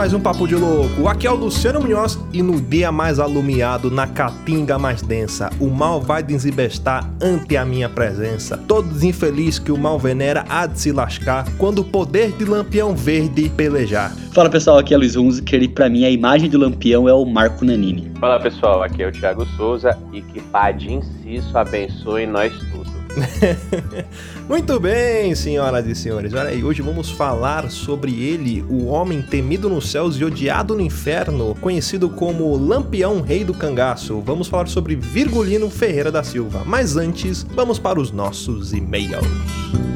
[0.00, 1.08] mais um Papo de Louco.
[1.08, 5.66] Aqui é o Luciano Munhoz e no dia mais alumiado, na caatinga mais densa, o
[5.66, 8.56] mal vai desembestar ante a minha presença.
[8.56, 12.96] Todos infeliz que o mal venera há de se lascar quando o poder de Lampião
[12.96, 14.16] Verde pelejar.
[14.32, 17.26] Fala pessoal, aqui é Luiz Hunziker e pra mim a imagem do Lampião é o
[17.26, 18.10] Marco Nanini.
[18.18, 22.69] Fala pessoal, aqui é o Thiago Souza e que Padim Cisso abençoe nós tudo.
[24.48, 26.32] Muito bem, senhoras e senhores.
[26.34, 30.80] Olha aí, hoje vamos falar sobre ele, o homem temido nos céus e odiado no
[30.80, 34.20] inferno, conhecido como Lampião Rei do Cangaço.
[34.20, 36.62] Vamos falar sobre Virgulino Ferreira da Silva.
[36.64, 39.89] Mas antes, vamos para os nossos e-mails.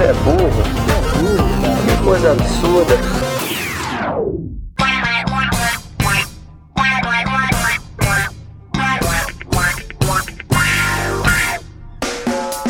[0.00, 0.62] Você é burro.
[1.84, 2.94] Que coisa absurda.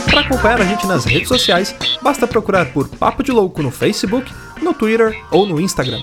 [0.07, 4.29] Para acompanhar a gente nas redes sociais, basta procurar por Papo de Louco no Facebook,
[4.61, 6.03] no Twitter ou no Instagram.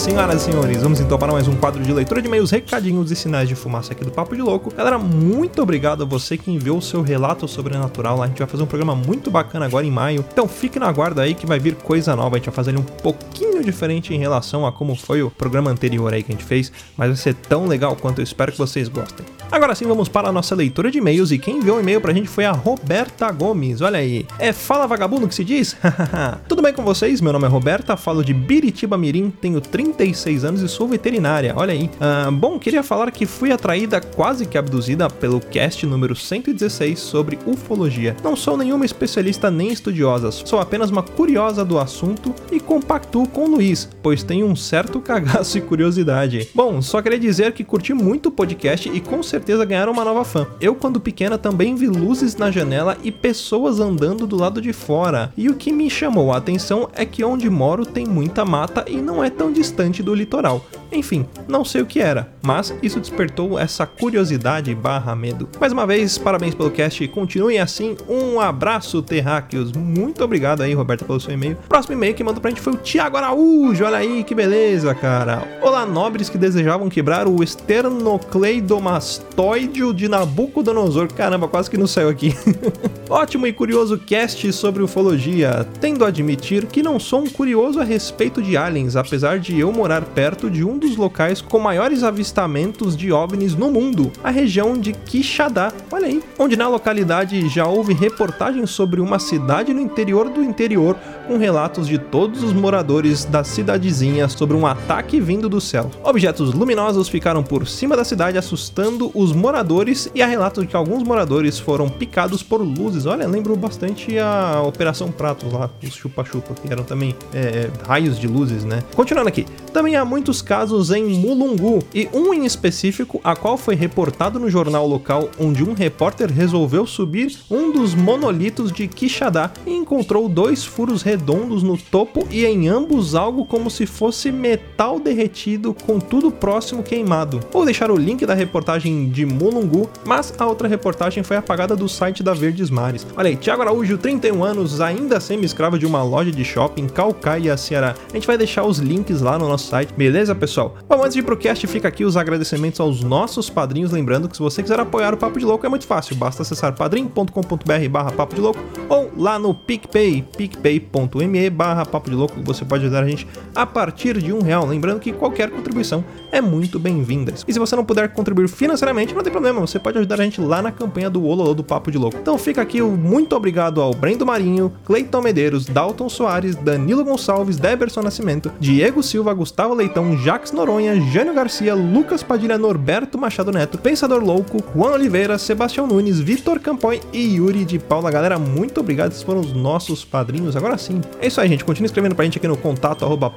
[0.00, 3.16] senhoras e senhores, vamos então para mais um quadro de leitura de e-mails, recadinhos e
[3.16, 4.74] sinais de fumaça aqui do Papo de Louco.
[4.74, 8.24] Galera, muito obrigado a você que enviou o seu relato sobrenatural lá.
[8.24, 10.24] A gente vai fazer um programa muito bacana agora em maio.
[10.32, 12.36] Então fique na guarda aí que vai vir coisa nova.
[12.36, 15.70] A gente vai fazer ele um pouquinho diferente em relação a como foi o programa
[15.70, 18.58] anterior aí que a gente fez, mas vai ser tão legal quanto eu espero que
[18.58, 19.26] vocês gostem.
[19.52, 22.12] Agora sim, vamos para a nossa leitura de e-mails e quem enviou um e-mail pra
[22.12, 23.80] gente foi a Roberta Gomes.
[23.80, 24.24] Olha aí.
[24.38, 25.76] É Fala Vagabundo que se diz?
[26.48, 27.20] Tudo bem com vocês?
[27.20, 29.60] Meu nome é Roberta, falo de Biritiba Mirim, tenho
[29.92, 31.52] 36 anos e sou veterinária.
[31.56, 31.90] Olha aí.
[32.00, 37.38] Ah, bom, queria falar que fui atraída, quase que abduzida, pelo cast número 116 sobre
[37.46, 38.16] ufologia.
[38.22, 43.44] Não sou nenhuma especialista nem estudiosa, sou apenas uma curiosa do assunto e compactuo com
[43.44, 46.48] o Luiz, pois tenho um certo cagaço e curiosidade.
[46.54, 50.24] Bom, só queria dizer que curti muito o podcast e com certeza ganharam uma nova
[50.24, 50.46] fã.
[50.60, 55.32] Eu, quando pequena, também vi luzes na janela e pessoas andando do lado de fora.
[55.36, 58.96] E o que me chamou a atenção é que onde moro tem muita mata e
[58.96, 60.64] não é tão distante do litoral.
[60.92, 65.48] Enfim, não sei o que era, mas isso despertou essa curiosidade barra medo.
[65.60, 67.96] Mais uma vez, parabéns pelo cast, continuem assim.
[68.08, 69.72] Um abraço, terráqueos.
[69.72, 71.56] Muito obrigado aí, Roberto, pelo seu e-mail.
[71.68, 73.84] Próximo e-mail que mandou pra gente foi o Thiago Araújo.
[73.84, 75.44] Olha aí, que beleza, cara.
[75.62, 81.12] Olá, nobres que desejavam quebrar o esternocleidomastoide de Nabucodonosor.
[81.14, 82.34] Caramba, quase que não saiu aqui.
[83.08, 85.66] Ótimo e curioso cast sobre ufologia.
[85.80, 89.69] Tendo a admitir que não sou um curioso a respeito de aliens, apesar de eu
[89.72, 94.76] morar perto de um dos locais com maiores avistamentos de OVNIs no mundo, a região
[94.76, 100.28] de Quixadá, olha aí, onde na localidade já houve reportagens sobre uma cidade no interior
[100.28, 100.96] do interior,
[101.26, 105.90] com relatos de todos os moradores da cidadezinha sobre um ataque vindo do céu.
[106.02, 110.76] Objetos luminosos ficaram por cima da cidade assustando os moradores e há relatos de que
[110.76, 113.06] alguns moradores foram picados por luzes.
[113.06, 118.26] Olha, lembro bastante a Operação Pratos lá, os chupa-chupa, que eram também é, raios de
[118.26, 118.82] luzes, né?
[118.94, 123.74] Continuando aqui, também há muitos casos em Mulungu, e um em específico, a qual foi
[123.74, 129.72] reportado no jornal local, onde um repórter resolveu subir um dos monolitos de Quixadá e
[129.72, 135.74] encontrou dois furos redondos no topo e em ambos algo como se fosse metal derretido
[135.74, 137.40] com tudo próximo queimado.
[137.52, 141.88] Vou deixar o link da reportagem de Mulungu, mas a outra reportagem foi apagada do
[141.88, 143.06] site da Verdes Mares.
[143.16, 147.94] Olha aí, Thiago Araújo, 31 anos, ainda semi-escravo de uma loja de shopping, Calcaia, Ceará.
[148.10, 150.76] A gente vai deixar os links lá no nosso site, beleza, pessoal?
[150.88, 153.90] Bom, antes de ir pro cast, fica aqui os agradecimentos aos nossos padrinhos.
[153.90, 156.74] Lembrando que se você quiser apoiar o Papo de Louco é muito fácil, basta acessar
[156.74, 162.64] padrim.com.br barra Papo de Louco ou lá no PicPay, picpay.me barra Papo de Louco, você
[162.64, 164.66] pode ajudar a gente a partir de um real.
[164.66, 167.34] Lembrando que qualquer contribuição é muito bem-vinda.
[167.46, 170.40] E se você não puder contribuir financeiramente, não tem problema, você pode ajudar a gente
[170.40, 172.16] lá na campanha do Ololô do Papo de Louco.
[172.20, 177.56] Então fica aqui o muito obrigado ao Brendo Marinho, Cleiton Medeiros, Dalton Soares, Danilo Gonçalves,
[177.56, 183.78] Deberson Nascimento, Diego Silva, Gustavo Leitão, Jax Noronha, Jânio Garcia, Lucas Padilha, Norberto Machado Neto,
[183.78, 188.10] Pensador Louco, Juan Oliveira, Sebastião Nunes, Vitor Campoy e Yuri de Paula.
[188.10, 190.56] Galera, muito obrigado, esses foram os nossos padrinhos.
[190.56, 191.00] Agora sim.
[191.20, 191.64] É isso aí, gente.
[191.64, 193.32] Continue escrevendo pra gente aqui no contato arroba.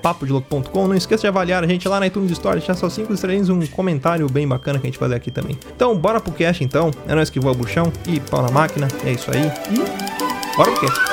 [0.74, 3.66] Não esqueça de avaliar a gente lá na iTunes Store, deixar só 5 estrelinhas, um
[3.68, 5.57] comentário bem bacana que a gente vai ler aqui também.
[5.75, 6.92] Então, bora pro cast então.
[7.07, 8.88] É nós que voa o chão e pau na máquina.
[9.06, 9.51] É isso aí.
[9.72, 11.12] E bora pro cast.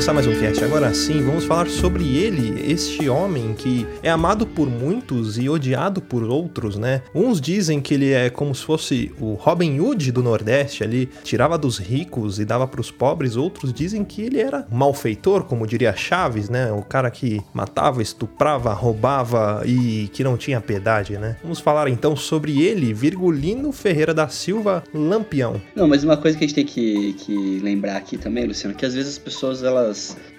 [0.00, 0.64] Começar mais um cast.
[0.64, 6.00] Agora sim, vamos falar sobre ele, este homem que é amado por muitos e odiado
[6.00, 7.02] por outros, né?
[7.14, 11.58] Uns dizem que ele é como se fosse o Robin Hood do Nordeste ali, tirava
[11.58, 13.36] dos ricos e dava para os pobres.
[13.36, 16.72] Outros dizem que ele era malfeitor, como diria Chaves, né?
[16.72, 21.36] O cara que matava, estuprava, roubava e que não tinha piedade, né?
[21.42, 25.60] Vamos falar então sobre ele, Virgulino Ferreira da Silva Lampião.
[25.76, 28.86] Não, mas uma coisa que a gente tem que, que lembrar aqui também, Luciano, que
[28.86, 29.89] às vezes as pessoas elas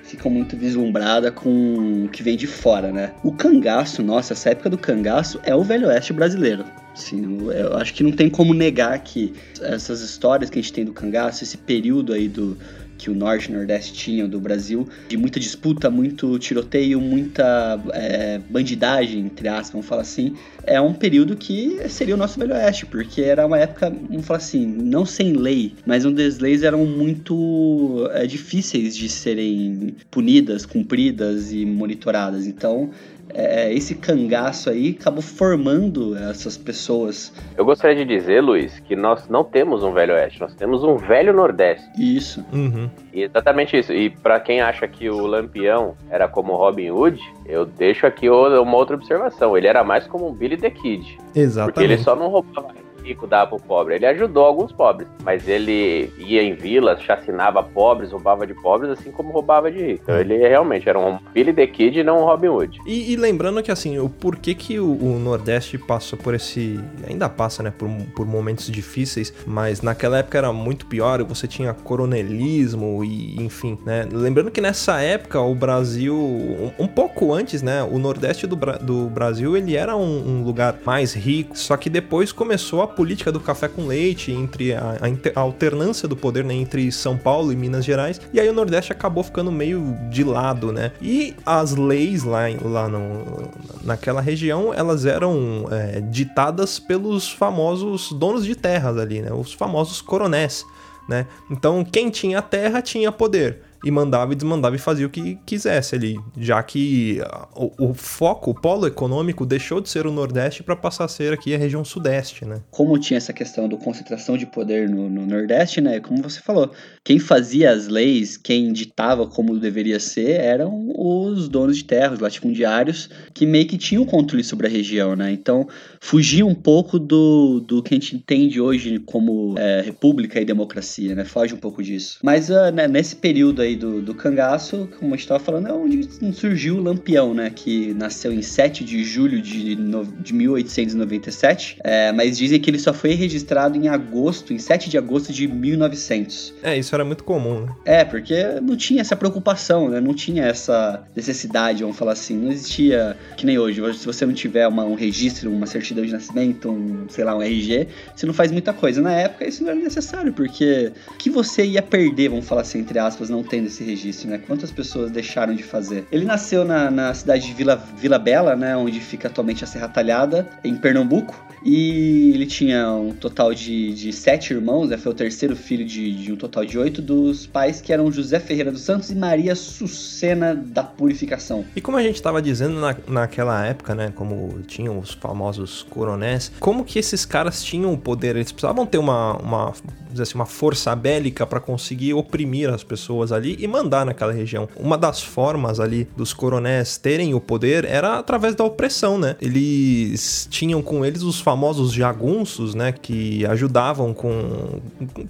[0.03, 3.13] ficam muito vislumbradas com o que vem de fora, né?
[3.23, 6.65] O cangaço, nossa, essa época do cangaço é o velho oeste brasileiro.
[6.93, 10.83] Sim, eu acho que não tem como negar que essas histórias que a gente tem
[10.83, 12.57] do cangaço, esse período aí do
[13.01, 17.81] que o norte e o nordeste tinham do Brasil, de muita disputa, muito tiroteio, muita
[17.93, 22.53] é, bandidagem, entre aspas, vamos falar assim, é um período que seria o nosso Velho
[22.53, 26.61] Oeste, porque era uma época, vamos falar assim, não sem lei, mas onde as leis
[26.61, 32.45] eram muito é, difíceis de serem punidas, cumpridas e monitoradas.
[32.45, 32.91] Então,
[33.33, 37.33] é, esse cangaço aí acabou formando essas pessoas.
[37.57, 40.97] Eu gostaria de dizer, Luiz, que nós não temos um velho oeste, nós temos um
[40.97, 41.85] velho nordeste.
[41.97, 42.43] Isso.
[42.51, 42.89] Uhum.
[43.13, 43.93] E exatamente isso.
[43.93, 48.75] E para quem acha que o Lampião era como Robin Hood, eu deixo aqui uma
[48.75, 49.57] outra observação.
[49.57, 51.17] Ele era mais como um Billy the Kid.
[51.35, 51.73] Exatamente.
[51.73, 53.95] Porque ele só não roubava rico dava pro pobre.
[53.95, 59.11] Ele ajudou alguns pobres, mas ele ia em vilas, chacinava pobres, roubava de pobres, assim
[59.11, 60.03] como roubava de rico.
[60.03, 62.79] Então ele realmente era um Billy the Kid e não um Robin Hood.
[62.85, 66.79] E, e lembrando que assim, o porquê que o, o, Nordeste passou por esse.
[67.07, 67.71] Ainda passa, né?
[67.71, 73.77] Por, por momentos difíceis, mas naquela época era muito pior, você tinha coronelismo e enfim,
[73.85, 74.07] né?
[74.11, 77.83] Lembrando que nessa época o Brasil, um, um pouco antes, né?
[77.83, 82.31] O Nordeste do, do Brasil ele era um, um lugar mais rico, só que depois
[82.31, 86.53] começou a política do café com leite, entre a, a, a alternância do poder né,
[86.53, 90.71] entre São Paulo e Minas Gerais, e aí o Nordeste acabou ficando meio de lado,
[90.71, 90.91] né?
[91.01, 93.49] E as leis lá, lá no,
[93.83, 99.31] naquela região, elas eram é, ditadas pelos famosos donos de terras ali, né?
[99.33, 100.65] Os famosos coronéis,
[101.07, 101.25] né?
[101.49, 105.95] Então, quem tinha terra tinha poder e mandava e desmandava e fazia o que quisesse
[105.95, 110.63] ali, já que ah, o, o foco, o polo econômico deixou de ser o Nordeste
[110.63, 112.61] para passar a ser aqui a região Sudeste, né?
[112.69, 115.99] Como tinha essa questão da concentração de poder no, no, Nordeste, né?
[115.99, 116.71] Como você falou,
[117.03, 122.19] quem fazia as leis, quem ditava como deveria ser, eram os donos de terras, os
[122.19, 125.31] latifundiários, que meio que tinham controle sobre a região, né?
[125.31, 125.67] Então,
[125.99, 131.15] fugia um pouco do, do que a gente entende hoje como é, república e democracia,
[131.15, 131.25] né?
[131.25, 132.19] Foge um pouco disso.
[132.23, 135.67] Mas uh, né, nesse período aí aí do, do cangaço, como a gente estava falando,
[135.67, 137.49] é onde surgiu o Lampião, né?
[137.49, 142.79] Que nasceu em 7 de julho de, no, de 1897, é, mas dizem que ele
[142.79, 146.53] só foi registrado em agosto, em 7 de agosto de 1900.
[146.63, 147.75] É, isso era muito comum, né?
[147.85, 149.99] É, porque não tinha essa preocupação, né?
[149.99, 152.35] Não tinha essa necessidade, vamos falar assim.
[152.37, 156.05] Não existia, que nem hoje, hoje se você não tiver uma, um registro, uma certidão
[156.05, 159.01] de nascimento, um, sei lá, um RG, você não faz muita coisa.
[159.01, 162.79] Na época isso não era necessário, porque o que você ia perder, vamos falar assim,
[162.79, 164.37] entre aspas, não tendo esse registro, né?
[164.37, 166.05] Quantas pessoas deixaram de fazer?
[166.11, 168.75] Ele nasceu na, na cidade de Vila, Vila Bela, né?
[168.75, 171.50] Onde fica atualmente a Serra Talhada, em Pernambuco.
[171.63, 174.97] E ele tinha um total de, de sete irmãos, né?
[174.97, 178.39] Foi o terceiro filho de, de um total de oito dos pais que eram José
[178.39, 181.63] Ferreira dos Santos e Maria Sucena da Purificação.
[181.75, 184.11] E como a gente estava dizendo na, naquela época, né?
[184.15, 188.35] Como tinham os famosos coronéis, como que esses caras tinham o poder?
[188.35, 189.73] Eles precisavam ter uma, uma,
[190.19, 194.67] assim, uma força bélica para conseguir oprimir as pessoas ali e mandar naquela região.
[194.75, 199.35] Uma das formas ali dos coronéis terem o poder era através da opressão, né?
[199.41, 202.93] Eles tinham com eles os famosos jagunços, né?
[202.93, 204.79] Que ajudavam com,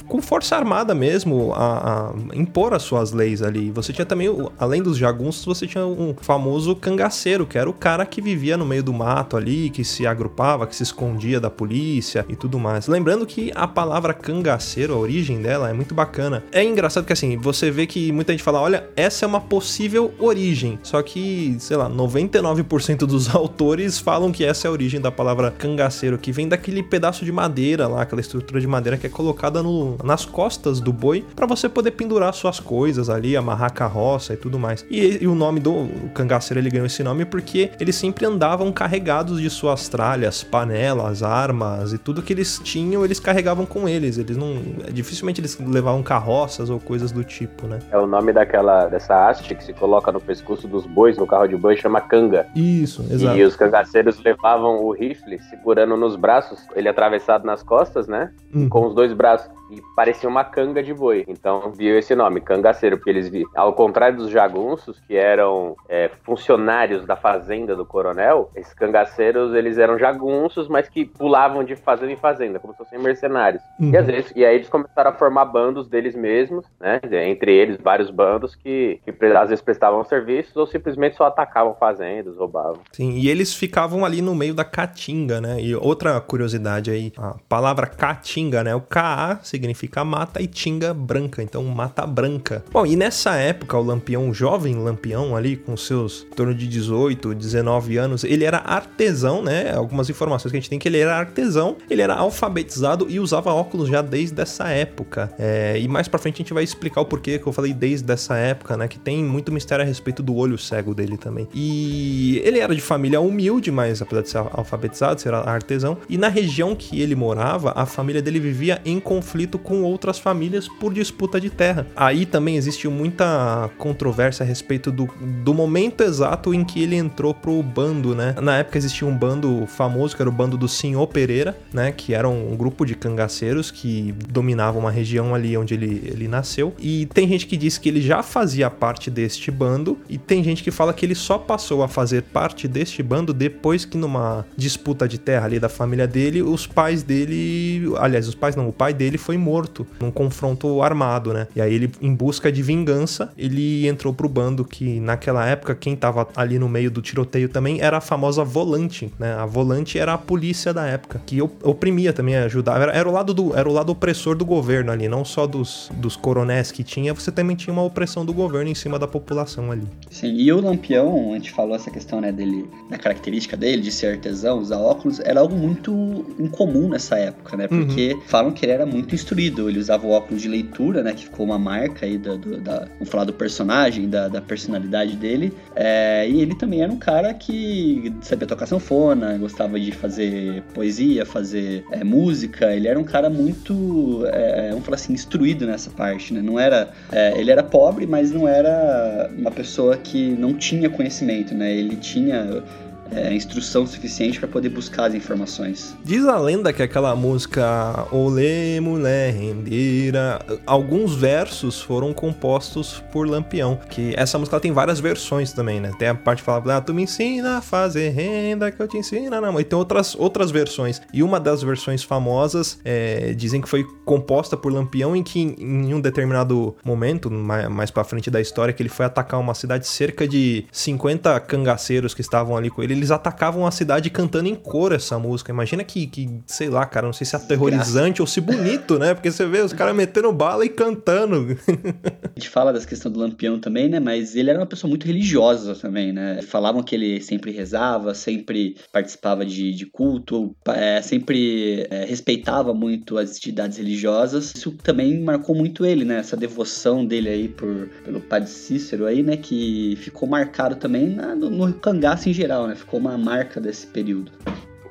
[0.08, 3.72] com força armada mesmo a, a impor as suas leis ali.
[3.72, 8.06] Você tinha também, além dos jagunços, você tinha um famoso cangaceiro, que era o cara
[8.06, 12.24] que vivia no meio do mato ali, que se agrupava, que se escondia da polícia
[12.30, 12.88] e tudo mais.
[12.88, 16.44] Lembrando que a palavra cangaceiro, a origem dela é muito bacana.
[16.52, 20.14] É engraçado que assim, você vê que muita gente fala, olha, essa é uma possível
[20.20, 20.78] origem.
[20.84, 25.50] Só que, sei lá, 99% dos autores falam que essa é a origem da palavra
[25.50, 29.62] cangaceiro, que vem daquele pedaço de madeira lá, aquela estrutura de madeira que é colocada
[29.62, 34.38] no, nas costas do boi para você poder pendurar suas coisas ali, amarrar carroça e
[34.38, 34.86] tudo mais.
[34.90, 39.42] E, e o nome do cangaceiro ele ganhou esse nome porque eles sempre andavam carregados
[39.42, 44.18] de suas tralhas, panelas, armas e tudo que eles tinham, eles carregavam com eles.
[44.18, 44.62] Eles não.
[44.92, 47.80] Dificilmente eles levavam carroças ou coisas do tipo, né?
[47.92, 51.48] É o nome daquela dessa haste que se coloca no pescoço dos bois no carro
[51.48, 52.48] de boi chama canga.
[52.56, 53.38] Isso, exato.
[53.38, 58.34] E os cangaceiros levavam o rifle segurando nos braços, ele atravessado nas costas, né?
[58.54, 58.68] Uhum.
[58.68, 61.24] Com os dois braços e parecia uma canga de boi.
[61.28, 63.50] Então viu esse nome, cangaceiro, porque eles viam.
[63.56, 69.78] Ao contrário dos jagunços, que eram é, funcionários da fazenda do coronel, esses cangaceiros eles
[69.78, 73.64] eram jagunços, mas que pulavam de fazenda em fazenda, como se fossem mercenários.
[73.80, 73.92] Uhum.
[73.92, 77.00] E às vezes, e aí eles começaram a formar bandos deles mesmos, né?
[77.30, 82.36] Entre eles, vários bandos que, que às vezes prestavam serviços ou simplesmente só atacavam fazendas,
[82.36, 82.82] roubavam.
[82.92, 85.62] Sim, e eles ficavam ali no meio da caatinga, né?
[85.62, 88.74] E outra curiosidade aí, a palavra caatinga, né?
[88.74, 92.64] O Ka significa mata e tinga branca, então mata branca.
[92.72, 96.68] Bom, e nessa época o Lampião, o jovem Lampião ali, com seus em torno de
[96.68, 99.74] 18, 19 anos, ele era artesão, né?
[99.74, 103.54] Algumas informações que a gente tem que ele era artesão, ele era alfabetizado e usava
[103.54, 105.32] óculos já desde essa época.
[105.38, 108.12] É, e mais pra frente a gente vai explicar o porquê que eu falei desde
[108.12, 108.88] essa época, né?
[108.88, 111.48] Que tem muito mistério a respeito do olho cego dele também.
[111.54, 115.71] E ele era de família humilde, mas apesar de ser alfabetizado, ser artesão.
[116.10, 120.68] E na região que ele morava, a família dele vivia em conflito com outras famílias
[120.68, 121.88] por disputa de terra.
[121.96, 125.10] Aí também existiu muita controvérsia a respeito do,
[125.44, 128.36] do momento exato em que ele entrou pro bando, né?
[128.42, 131.92] Na época existia um bando famoso, que era o bando do Senhor Pereira, né?
[131.92, 136.74] Que era um, grupo de cangaceiros que dominavam uma região ali onde ele, ele nasceu.
[136.80, 140.64] E tem gente que diz que ele já fazia parte deste bando, e tem gente
[140.64, 145.08] que fala que ele só passou a fazer parte deste bando depois que numa disputa
[145.08, 148.94] de terra ali da família dele, os pais dele, aliás, os pais não, o pai
[148.94, 151.48] dele foi morto num confronto armado, né?
[151.56, 155.96] E aí ele, em busca de vingança, ele entrou pro bando que naquela época quem
[155.96, 159.34] tava ali no meio do tiroteio também era a famosa volante, né?
[159.34, 163.12] A volante era a polícia da época, que op- oprimia também, ajudava, era, era o
[163.12, 166.84] lado do era o lado opressor do governo ali, não só dos, dos coronéis que
[166.84, 169.84] tinha, você também tinha uma opressão do governo em cima da população ali.
[170.10, 173.92] Sim, e o Lampião, a gente falou essa questão, né, dele, da característica dele, de
[173.92, 178.72] ser artesão, usar óculos, era algo muito incomum nessa época, né, porque falam que ele
[178.72, 182.18] era muito instruído, ele usava o óculos de leitura, né, que ficou uma marca aí
[182.18, 186.82] da, do- da- vamos falar do personagem, da, da personalidade dele, é, e ele também
[186.82, 192.88] era um cara que sabia tocar sanfona, gostava de fazer poesia, fazer é, música, ele
[192.88, 197.40] era um cara muito, é, vamos falar assim, instruído nessa parte, né, não era, é,
[197.40, 202.64] ele era pobre, mas não era uma pessoa que não tinha conhecimento, né, ele tinha
[203.12, 205.96] é, instrução suficiente para poder buscar as informações.
[206.04, 213.80] Diz a lenda que aquela música Olê Mulher Rendeira, alguns versos foram compostos por Lampião,
[213.90, 215.92] que essa música tem várias versões também, né?
[215.98, 218.98] Tem a parte que fala, ah, tu me ensina a fazer renda, que eu te
[218.98, 219.60] ensino namorar.
[219.60, 221.02] E tem outras, outras versões.
[221.14, 225.94] E uma das versões famosas é, dizem que foi composta por Lampião em que em
[225.94, 229.88] um determinado momento, mais, mais pra frente da história, que ele foi atacar uma cidade,
[229.88, 234.56] cerca de 50 cangaceiros que estavam ali com ele, eles atacavam a cidade cantando em
[234.56, 235.52] cor essa música.
[235.52, 239.14] Imagina que, que sei lá, cara, não sei se é aterrorizante ou se bonito, né?
[239.14, 241.58] Porque você vê os caras metendo bala e cantando.
[241.68, 244.00] A gente fala dessa questão do Lampião também, né?
[244.00, 246.42] Mas ele era uma pessoa muito religiosa também, né?
[246.44, 253.18] Falavam que ele sempre rezava, sempre participava de, de culto, é, sempre é, respeitava muito
[253.18, 254.54] as entidades religiosas.
[254.56, 256.18] Isso também marcou muito ele, né?
[256.20, 259.38] Essa devoção dele aí por, pelo padre Cícero aí, né?
[259.38, 262.76] Que ficou marcado também na- no, no cangaço em geral, né?
[262.76, 264.32] Ficou uma marca desse período.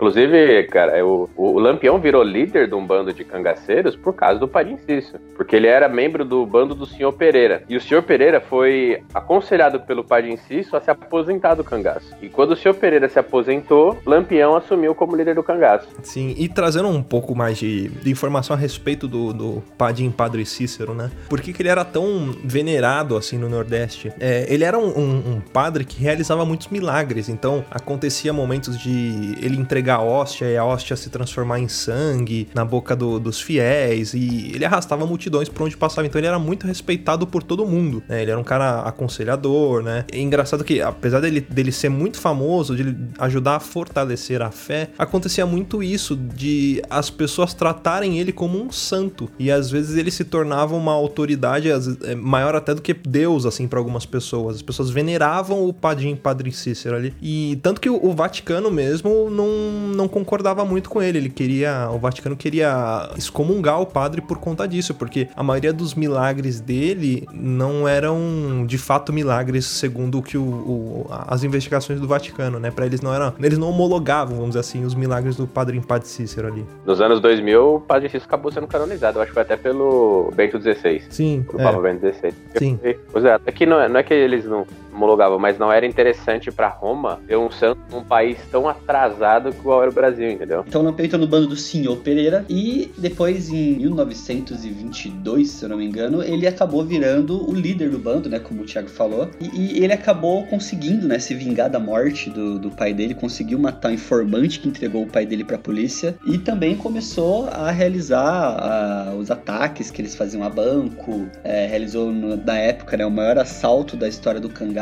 [0.00, 4.48] Inclusive, cara, o, o Lampião virou líder de um bando de cangaceiros por causa do
[4.48, 5.20] Padim Cício.
[5.36, 7.64] Porque ele era membro do bando do senhor Pereira.
[7.68, 12.14] E o senhor Pereira foi aconselhado pelo Padim Cício a se aposentar do cangaço.
[12.22, 15.88] E quando o senhor Pereira se aposentou, Lampião assumiu como líder do cangaço.
[16.02, 20.46] Sim, e trazendo um pouco mais de, de informação a respeito do, do Padim Padre
[20.46, 21.10] Cícero, né?
[21.28, 24.10] Por que, que ele era tão venerado assim no Nordeste?
[24.18, 27.28] É, ele era um, um, um padre que realizava muitos milagres.
[27.28, 32.48] Então, acontecia momentos de ele entregar a hóstia e a hóstia se transformar em sangue
[32.54, 34.14] na boca do, dos fiéis.
[34.14, 36.06] E ele arrastava multidões por onde passava.
[36.06, 38.02] Então, ele era muito respeitado por todo mundo.
[38.08, 38.22] Né?
[38.22, 40.04] Ele era um cara aconselhador, né?
[40.10, 44.50] É engraçado que, apesar dele, dele ser muito famoso, de ele ajudar a fortalecer a
[44.50, 49.30] fé, acontecia muito isso de as pessoas tratarem ele como um santo.
[49.38, 53.66] E às vezes ele se tornava uma autoridade é, maior até do que Deus, assim,
[53.66, 54.56] para algumas pessoas.
[54.56, 57.14] As pessoas veneravam o Padim Padre Cícero ali.
[57.20, 59.48] E tanto que o, Vaticano mesmo não,
[59.88, 61.18] não concordava muito com ele.
[61.18, 61.88] Ele queria.
[61.90, 67.26] O Vaticano queria excomungar o padre por conta disso, porque a maioria dos milagres dele
[67.32, 72.70] não eram de fato milagres segundo o que o, o as investigações do Vaticano, né?
[72.70, 73.32] Para eles não eram.
[73.40, 76.64] Eles não homologavam, vamos dizer assim, os milagres do Padre Padre Cícero ali.
[76.84, 79.18] Nos anos 2000, o Padre Cícero acabou sendo canonizado.
[79.18, 81.02] Eu acho que foi até pelo Bento XVI.
[81.10, 81.44] Sim.
[81.46, 81.64] Pelo é.
[81.64, 82.34] Papa Bento XVI.
[82.56, 82.78] Sim.
[83.12, 85.86] Pois é, é que não, é, não é que eles não homologavam, mas não era
[85.86, 87.48] interessante para Roma ter um
[87.90, 90.64] num país tão atrasado igual era o Brasil, entendeu?
[90.66, 95.76] Então Lampião entrou no bando do Senhor Pereira e depois em 1922, se eu não
[95.76, 99.78] me engano, ele acabou virando o líder do bando, né, como o Thiago falou, e,
[99.78, 103.90] e ele acabou conseguindo, né, se vingar da morte do, do pai dele, conseguiu matar
[103.90, 109.14] o informante que entregou o pai dele para a polícia e também começou a realizar
[109.18, 113.38] os ataques que eles faziam a banco, é, realizou no, na época, né, o maior
[113.38, 114.79] assalto da história do cangaço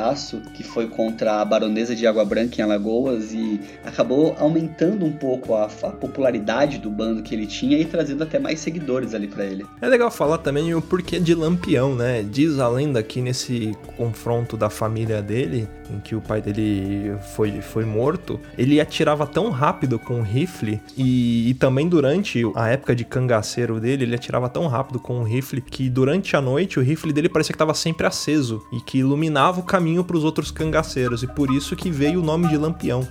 [0.54, 5.54] que foi contra a baronesa de Água Branca em Alagoas e acabou aumentando um pouco
[5.54, 9.44] a, a popularidade do bando que ele tinha e trazendo até mais seguidores ali para
[9.44, 9.66] ele.
[9.80, 12.22] É legal falar também o porquê de Lampião, né?
[12.22, 17.60] Diz a lenda que nesse confronto da família dele, em que o pai dele foi,
[17.60, 22.94] foi morto, ele atirava tão rápido com o rifle e, e também durante a época
[22.94, 26.82] de cangaceiro dele, ele atirava tão rápido com o rifle que durante a noite o
[26.82, 30.24] rifle dele parecia que estava sempre aceso e que iluminava o caminho caminho para os
[30.24, 33.06] outros cangaceiros e por isso que veio o nome de Lampião.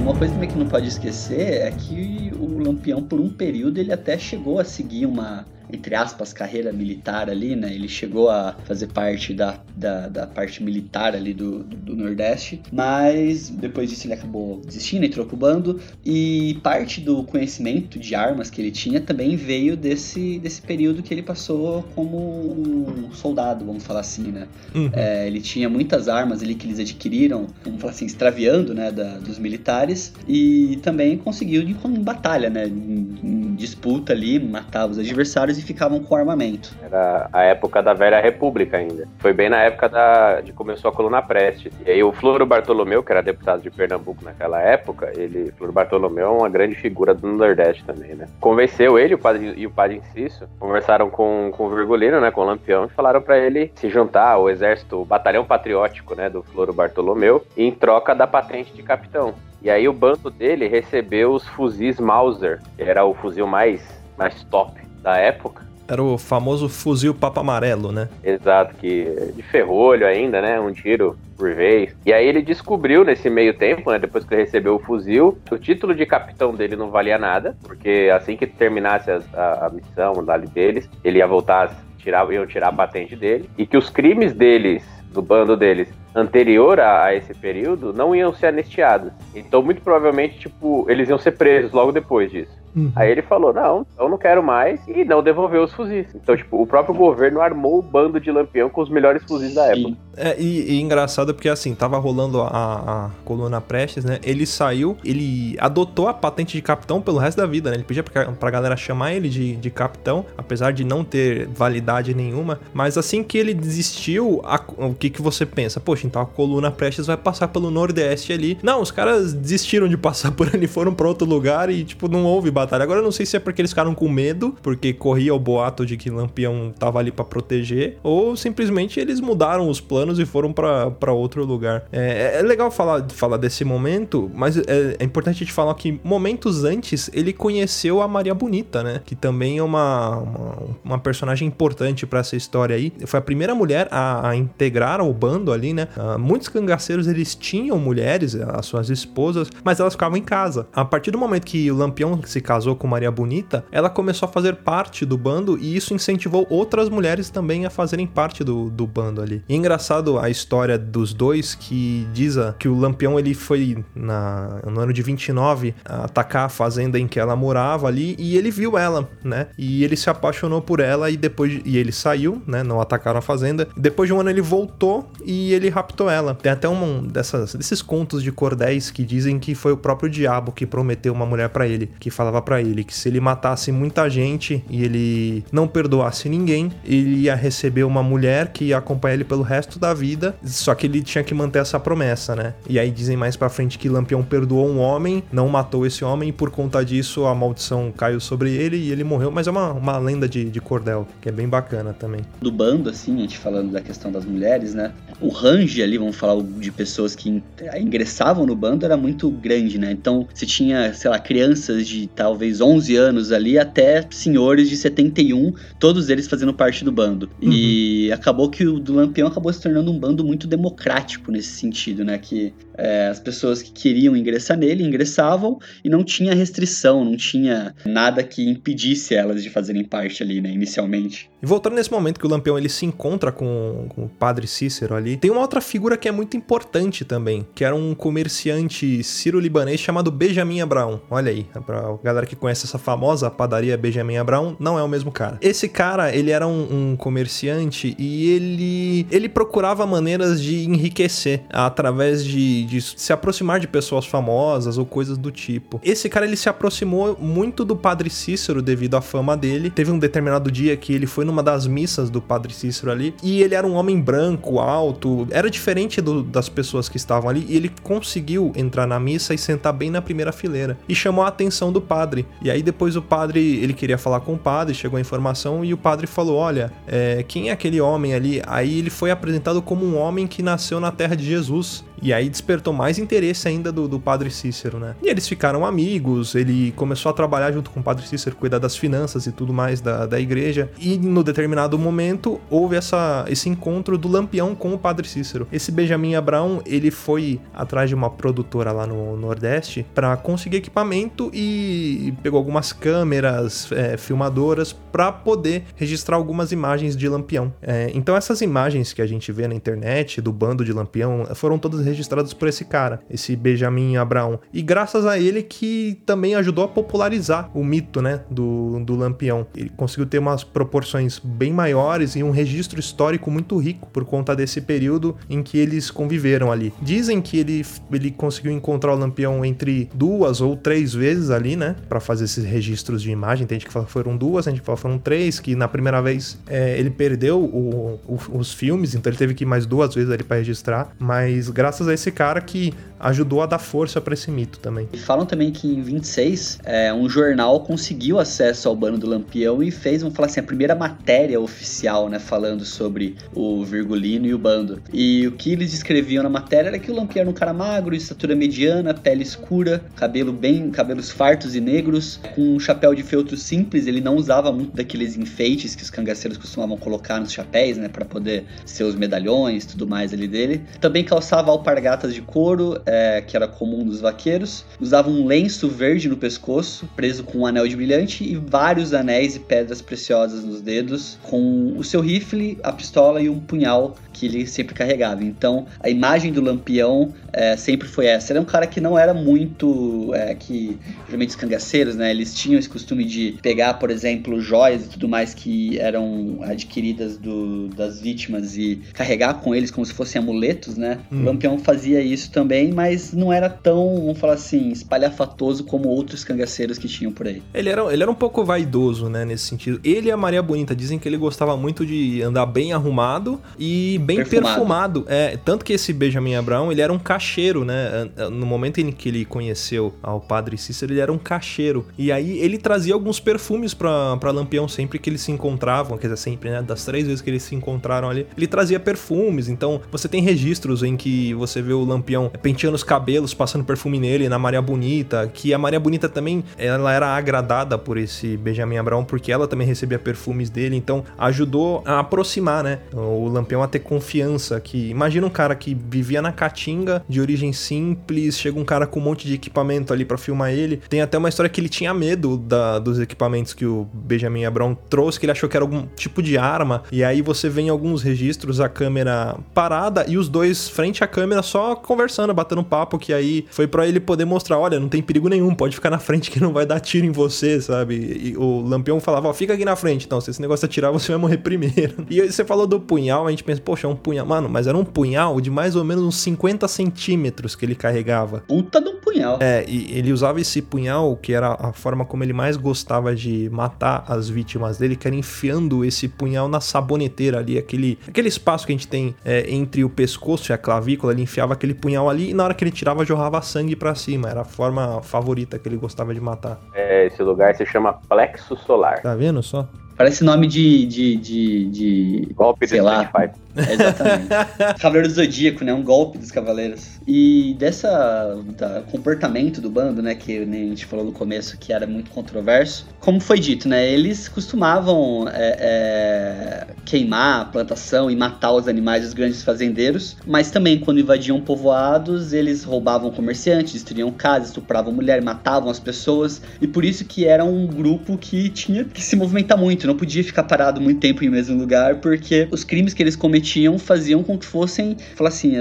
[0.00, 3.92] Uma coisa também que não pode esquecer é que o Lampião, por um período, ele
[3.92, 7.72] até chegou a seguir uma entre aspas, carreira militar ali, né?
[7.72, 12.60] Ele chegou a fazer parte da, da, da parte militar ali do, do, do, Nordeste,
[12.72, 18.50] mas depois disso ele acabou desistindo, entrou pro bando, e parte do conhecimento de armas
[18.50, 23.84] que ele tinha também veio desse, desse período que ele passou como um soldado, vamos
[23.84, 24.46] falar assim, né?
[24.74, 24.90] Uhum.
[24.92, 29.18] É, ele tinha muitas armas ali que eles adquiriram, vamos falar assim, extraviando, né, da,
[29.18, 32.55] dos militares, e também conseguiu em batalha, né?
[32.64, 36.74] Em, em disputa ali, matar os adversários e ficavam com armamento.
[36.82, 39.08] Era a época da Velha República ainda.
[39.18, 41.72] Foi bem na época da, de começou a coluna Prestes.
[41.84, 46.26] E aí o Floro Bartolomeu, que era deputado de Pernambuco naquela época, ele, Floro Bartolomeu
[46.26, 48.26] é uma grande figura do Nordeste também, né?
[48.40, 52.42] Convenceu ele o padre, e o padre Inciso, conversaram com, com o Virgulino, né, com
[52.42, 56.42] o Lampião, e falaram para ele se juntar ao exército, o batalhão patriótico, né, do
[56.42, 59.34] Floro Bartolomeu, em troca da patente de capitão.
[59.66, 63.82] E aí o bando dele recebeu os fuzis Mauser, que era o fuzil mais,
[64.16, 65.66] mais top da época.
[65.88, 68.08] Era o famoso fuzil papo amarelo, né?
[68.22, 70.60] Exato, que de ferrolho ainda, né?
[70.60, 71.96] Um tiro por vez.
[72.06, 73.98] E aí ele descobriu nesse meio tempo, né?
[73.98, 78.08] Depois que ele recebeu o fuzil, o título de capitão dele não valia nada, porque
[78.14, 82.68] assim que terminasse a, a, a missão dali deles, ele ia voltar, tirar, iam tirar
[82.68, 84.84] a patente dele, e que os crimes deles,
[85.16, 89.10] do bando deles, anterior a, a, esse período, não iam ser anistiados.
[89.34, 92.65] Então, muito provavelmente, tipo, eles iam ser presos logo depois disso.
[92.76, 92.92] Uhum.
[92.94, 96.06] Aí ele falou: não, eu não quero mais, e não devolveu os fuzis.
[96.14, 99.66] Então, tipo, o próprio governo armou o bando de lampião com os melhores fuzis da
[99.66, 99.96] época.
[100.16, 104.18] É, e, e engraçado porque assim, tava rolando a, a, coluna Prestes, né?
[104.22, 107.76] Ele saiu, ele adotou a patente de capitão pelo resto da vida, né?
[107.76, 112.14] Ele pedia pra, pra galera chamar ele de, de capitão, apesar de não ter validade
[112.14, 112.60] nenhuma.
[112.74, 115.80] Mas assim que ele desistiu, a, o que que você pensa?
[115.80, 118.58] Poxa, então a coluna Prestes vai passar pelo Nordeste ali.
[118.62, 122.24] Não, os caras desistiram de passar por ali, foram para outro lugar e, tipo, não
[122.24, 122.82] houve batalha batalha.
[122.82, 125.86] Agora eu não sei se é porque eles ficaram com medo, porque corria o boato
[125.86, 130.52] de que Lampião tava ali para proteger, ou simplesmente eles mudaram os planos e foram
[130.52, 131.84] para outro lugar.
[131.92, 136.64] É, é, legal falar, falar desse momento, mas é, é importante te falar que momentos
[136.64, 139.00] antes ele conheceu a Maria Bonita, né?
[139.04, 142.92] Que também é uma, uma, uma personagem importante para essa história aí.
[143.06, 145.88] Foi a primeira mulher a, a integrar o bando ali, né?
[145.96, 150.66] Uh, muitos cangaceiros eles tinham mulheres, as suas esposas, mas elas ficavam em casa.
[150.72, 154.32] A partir do momento que o Lampião se casou com Maria Bonita, ela começou a
[154.32, 158.86] fazer parte do bando e isso incentivou outras mulheres também a fazerem parte do, do
[158.86, 159.42] bando ali.
[159.48, 163.84] E é engraçado a história dos dois que diz a, que o Lampião ele foi
[163.94, 168.50] na, no ano de 29 atacar a fazenda em que ela morava ali e ele
[168.50, 169.48] viu ela, né?
[169.58, 172.62] E ele se apaixonou por ela e depois e ele saiu, né?
[172.62, 173.68] Não atacaram a fazenda.
[173.76, 176.34] Depois de um ano ele voltou e ele raptou ela.
[176.34, 180.52] Tem até um dessas, desses contos de cordéis que dizem que foi o próprio diabo
[180.52, 184.08] que prometeu uma mulher para ele, que falava para ele que se ele matasse muita
[184.08, 189.24] gente e ele não perdoasse ninguém, ele ia receber uma mulher que ia acompanhar ele
[189.24, 192.54] pelo resto da vida, só que ele tinha que manter essa promessa, né?
[192.68, 196.28] E aí dizem mais para frente que Lampião perdoou um homem, não matou esse homem
[196.28, 199.72] e por conta disso a maldição caiu sobre ele e ele morreu, mas é uma,
[199.72, 202.20] uma lenda de, de cordel, que é bem bacana também.
[202.40, 204.92] Do bando, assim, a gente falando da questão das mulheres, né?
[205.20, 207.42] O range ali, vamos falar de pessoas que
[207.80, 209.90] ingressavam no bando era muito grande, né?
[209.90, 215.54] Então, se tinha, sei lá, crianças de talvez 11 anos ali até senhores de 71,
[215.78, 217.30] todos eles fazendo parte do bando.
[217.40, 217.52] Uhum.
[217.52, 222.04] E acabou que o do Lampião acabou se tornando um bando muito democrático nesse sentido,
[222.04, 222.18] né?
[222.18, 227.74] Que é, as pessoas que queriam ingressar nele ingressavam e não tinha restrição, não tinha
[227.84, 231.30] nada que impedisse elas de fazerem parte ali, né, inicialmente.
[231.42, 234.94] E voltando nesse momento que o Lampião ele se encontra com, com o padre Cícero
[234.94, 239.80] ali, tem uma outra figura que é muito importante também, que era um comerciante sírio-libanês
[239.80, 241.00] chamado Benjamin Abraão.
[241.10, 245.10] Olha aí, pra galera que conhece essa famosa padaria Benjamin Abraão, não é o mesmo
[245.10, 245.38] cara.
[245.42, 252.24] Esse cara, ele era um, um comerciante e ele, ele procurava maneiras de enriquecer através
[252.24, 255.80] de de se aproximar de pessoas famosas ou coisas do tipo.
[255.82, 259.70] Esse cara ele se aproximou muito do Padre Cícero devido à fama dele.
[259.70, 263.42] Teve um determinado dia que ele foi numa das missas do Padre Cícero ali e
[263.42, 267.56] ele era um homem branco, alto, era diferente do, das pessoas que estavam ali e
[267.56, 271.72] ele conseguiu entrar na missa e sentar bem na primeira fileira e chamou a atenção
[271.72, 272.05] do padre.
[272.42, 275.72] E aí depois o padre ele queria falar com o padre, chegou a informação e
[275.72, 278.42] o padre falou: Olha, é, quem é aquele homem ali?
[278.46, 281.84] Aí ele foi apresentado como um homem que nasceu na terra de Jesus.
[282.00, 284.94] E aí despertou mais interesse ainda do, do padre Cícero, né?
[285.02, 288.76] E eles ficaram amigos, ele começou a trabalhar junto com o padre Cícero, cuidar das
[288.76, 290.70] finanças e tudo mais da, da igreja.
[290.78, 295.46] E no determinado momento houve essa, esse encontro do Lampião com o padre Cícero.
[295.52, 301.30] Esse Benjamin Abraão, ele foi atrás de uma produtora lá no Nordeste para conseguir equipamento
[301.32, 307.52] e pegou algumas câmeras, é, filmadoras para poder registrar algumas imagens de Lampião.
[307.62, 311.58] É, então essas imagens que a gente vê na internet do bando de Lampião foram
[311.58, 314.40] todas registrados por esse cara, esse Benjamin Abraão.
[314.52, 319.46] E graças a ele que também ajudou a popularizar o mito, né, do, do Lampião.
[319.56, 324.34] Ele conseguiu ter umas proporções bem maiores e um registro histórico muito rico por conta
[324.34, 326.72] desse período em que eles conviveram ali.
[326.80, 331.76] Dizem que ele, ele conseguiu encontrar o Lampião entre duas ou três vezes ali, né,
[331.88, 333.46] para fazer esses registros de imagem.
[333.46, 335.54] Tem gente que fala que foram duas, tem gente que fala que foram três, que
[335.54, 339.46] na primeira vez é, ele perdeu o, o, os filmes, então ele teve que ir
[339.46, 342.72] mais duas vezes ali para registrar, mas graças graças a esse cara que
[343.06, 344.88] ajudou a dar força para esse mito também.
[345.04, 349.70] Falam também que em 26, é, um jornal conseguiu acesso ao bando do Lampião e
[349.70, 354.38] fez, vamos falar assim, a primeira matéria oficial, né, falando sobre o Virgulino e o
[354.38, 354.82] bando.
[354.92, 357.96] E o que eles escreviam na matéria era que o Lampião era um cara magro,
[357.96, 363.02] de estatura mediana, pele escura, cabelo bem, cabelos fartos e negros, com um chapéu de
[363.02, 367.78] feltro simples, ele não usava muito daqueles enfeites que os cangaceiros costumavam colocar nos chapéus,
[367.78, 370.62] né, para poder ser os medalhões, tudo mais ali dele.
[370.80, 372.95] Também calçava alpargatas de couro, é,
[373.26, 374.64] que era comum dos vaqueiros.
[374.80, 379.36] Usava um lenço verde no pescoço, preso com um anel de brilhante e vários anéis
[379.36, 384.26] e pedras preciosas nos dedos, com o seu rifle, a pistola e um punhal que
[384.26, 385.22] ele sempre carregava.
[385.22, 388.32] Então, a imagem do Lampião é, sempre foi essa.
[388.32, 390.10] Ele é um cara que não era muito.
[390.14, 392.10] É, que geralmente os cangaceiros, né?
[392.10, 397.18] Eles tinham esse costume de pegar, por exemplo, joias e tudo mais que eram adquiridas
[397.18, 400.98] do, das vítimas e carregar com eles como se fossem amuletos, né?
[401.12, 401.20] Hum.
[401.20, 406.22] O Lampião fazia isso também, mas não era tão, vamos falar assim, espalhafatoso como outros
[406.22, 407.42] cangaceiros que tinham por aí.
[407.54, 409.80] Ele era, ele era um pouco vaidoso, né, nesse sentido.
[409.82, 413.98] Ele e a Maria Bonita dizem que ele gostava muito de andar bem arrumado e
[414.04, 414.48] bem perfumado.
[414.48, 415.04] perfumado.
[415.08, 418.10] É, tanto que esse Benjamin Abraão, ele era um cacheiro, né?
[418.30, 421.86] No momento em que ele conheceu ao padre Cícero, ele era um cacheiro.
[421.96, 426.08] E aí ele trazia alguns perfumes pra, pra Lampião sempre que eles se encontravam, quer
[426.08, 426.60] dizer, sempre, né?
[426.60, 429.48] Das três vezes que eles se encontraram ali, ele trazia perfumes.
[429.48, 433.98] Então, você tem registros em que você vê o Lampião penteando os cabelos, passando perfume
[433.98, 438.78] nele, na Maria Bonita, que a Maria Bonita também, ela era agradada por esse Benjamin
[438.78, 442.80] Abraão, porque ela também recebia perfumes dele, então ajudou a aproximar, né?
[442.92, 447.52] O Lampião a ter confiança, que imagina um cara que vivia na Caatinga, de origem
[447.52, 450.78] simples, chega um cara com um monte de equipamento ali para filmar ele.
[450.88, 454.76] Tem até uma história que ele tinha medo da, dos equipamentos que o Benjamin Abraão
[454.88, 457.68] trouxe, que ele achou que era algum tipo de arma, e aí você vê em
[457.68, 462.98] alguns registros a câmera parada e os dois frente à câmera só conversando, batendo papo,
[462.98, 465.98] que aí foi para ele poder mostrar, olha, não tem perigo nenhum, pode ficar na
[465.98, 467.94] frente que não vai dar tiro em você, sabe?
[467.94, 471.12] E o Lampião falava, ó, fica aqui na frente, então, se esse negócio atirar, você
[471.12, 472.06] vai morrer primeiro.
[472.16, 474.24] E você falou do punhal, a gente pensa, poxa, é um punhal.
[474.24, 478.42] Mano, mas era um punhal de mais ou menos uns 50 centímetros que ele carregava.
[478.46, 479.38] Puta do punhal.
[479.40, 483.50] É, e ele usava esse punhal, que era a forma como ele mais gostava de
[483.50, 488.66] matar as vítimas dele, que era enfiando esse punhal na saboneteira ali, aquele, aquele espaço
[488.66, 492.08] que a gente tem é, entre o pescoço e a clavícula, ele enfiava aquele punhal
[492.08, 494.28] ali e na hora que ele tirava, jorrava sangue para cima.
[494.28, 496.58] Era a forma favorita que ele gostava de matar.
[496.72, 499.02] É, esse lugar se chama plexo solar.
[499.02, 499.66] Tá vendo só?
[499.96, 500.86] Parece nome de.
[500.86, 503.10] de, de, de Golpe sei lá.
[503.56, 504.28] É, exatamente.
[504.78, 505.72] Cavaleiro do Zodíaco, né?
[505.72, 506.96] Um golpe dos cavaleiros.
[507.06, 510.14] E dessa da comportamento do bando, né?
[510.14, 512.86] Que né, a gente falou no começo que era muito controverso.
[513.00, 513.88] Como foi dito, né?
[513.88, 520.16] Eles costumavam é, é, queimar a plantação e matar os animais dos grandes fazendeiros.
[520.26, 526.42] Mas também, quando invadiam povoados, eles roubavam comerciantes, destruíam casas, estupravam mulher, matavam as pessoas.
[526.60, 529.85] E por isso que era um grupo que tinha que se movimentar muito.
[529.86, 533.78] Não podia ficar parado muito tempo em mesmo lugar, porque os crimes que eles cometiam
[533.78, 535.54] faziam com que fossem, falar assim,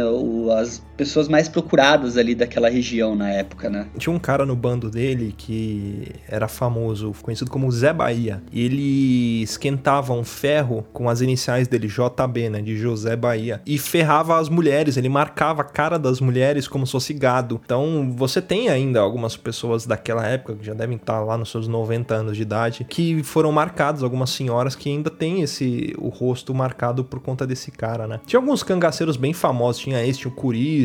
[0.57, 3.87] as pessoas mais procuradas ali daquela região na época, né?
[3.97, 8.41] Tinha um cara no bando dele que era famoso, conhecido como Zé Bahia.
[8.53, 12.61] Ele esquentava um ferro com as iniciais dele, JB, né?
[12.61, 13.61] De José Bahia.
[13.65, 17.59] E ferrava as mulheres, ele marcava a cara das mulheres como se fosse gado.
[17.63, 21.67] Então você tem ainda algumas pessoas daquela época, que já devem estar lá nos seus
[21.67, 26.53] 90 anos de idade, que foram marcadas, algumas senhoras que ainda têm esse o rosto
[26.53, 28.19] marcado por conta desse cara, né?
[28.25, 30.31] Tinha alguns cangaceiros bem famosos, tinha tinha o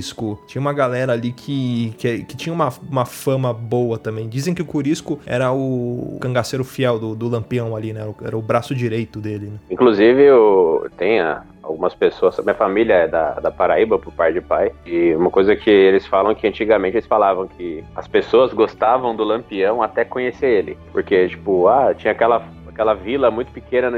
[0.01, 4.29] Curisco, tinha uma galera ali que, que, que tinha uma, uma fama boa também.
[4.29, 8.09] Dizem que o Curisco era o cangaceiro fiel do, do Lampião ali, né?
[8.25, 9.59] Era o braço direito dele, né?
[9.71, 14.41] Inclusive, o, tem a, algumas pessoas, minha família é da, da Paraíba por pai de
[14.41, 19.15] pai, e uma coisa que eles falam que antigamente eles falavam que as pessoas gostavam
[19.15, 23.91] do Lampião até conhecer ele, porque tipo, ah, tinha aquela aquela vila muito pequena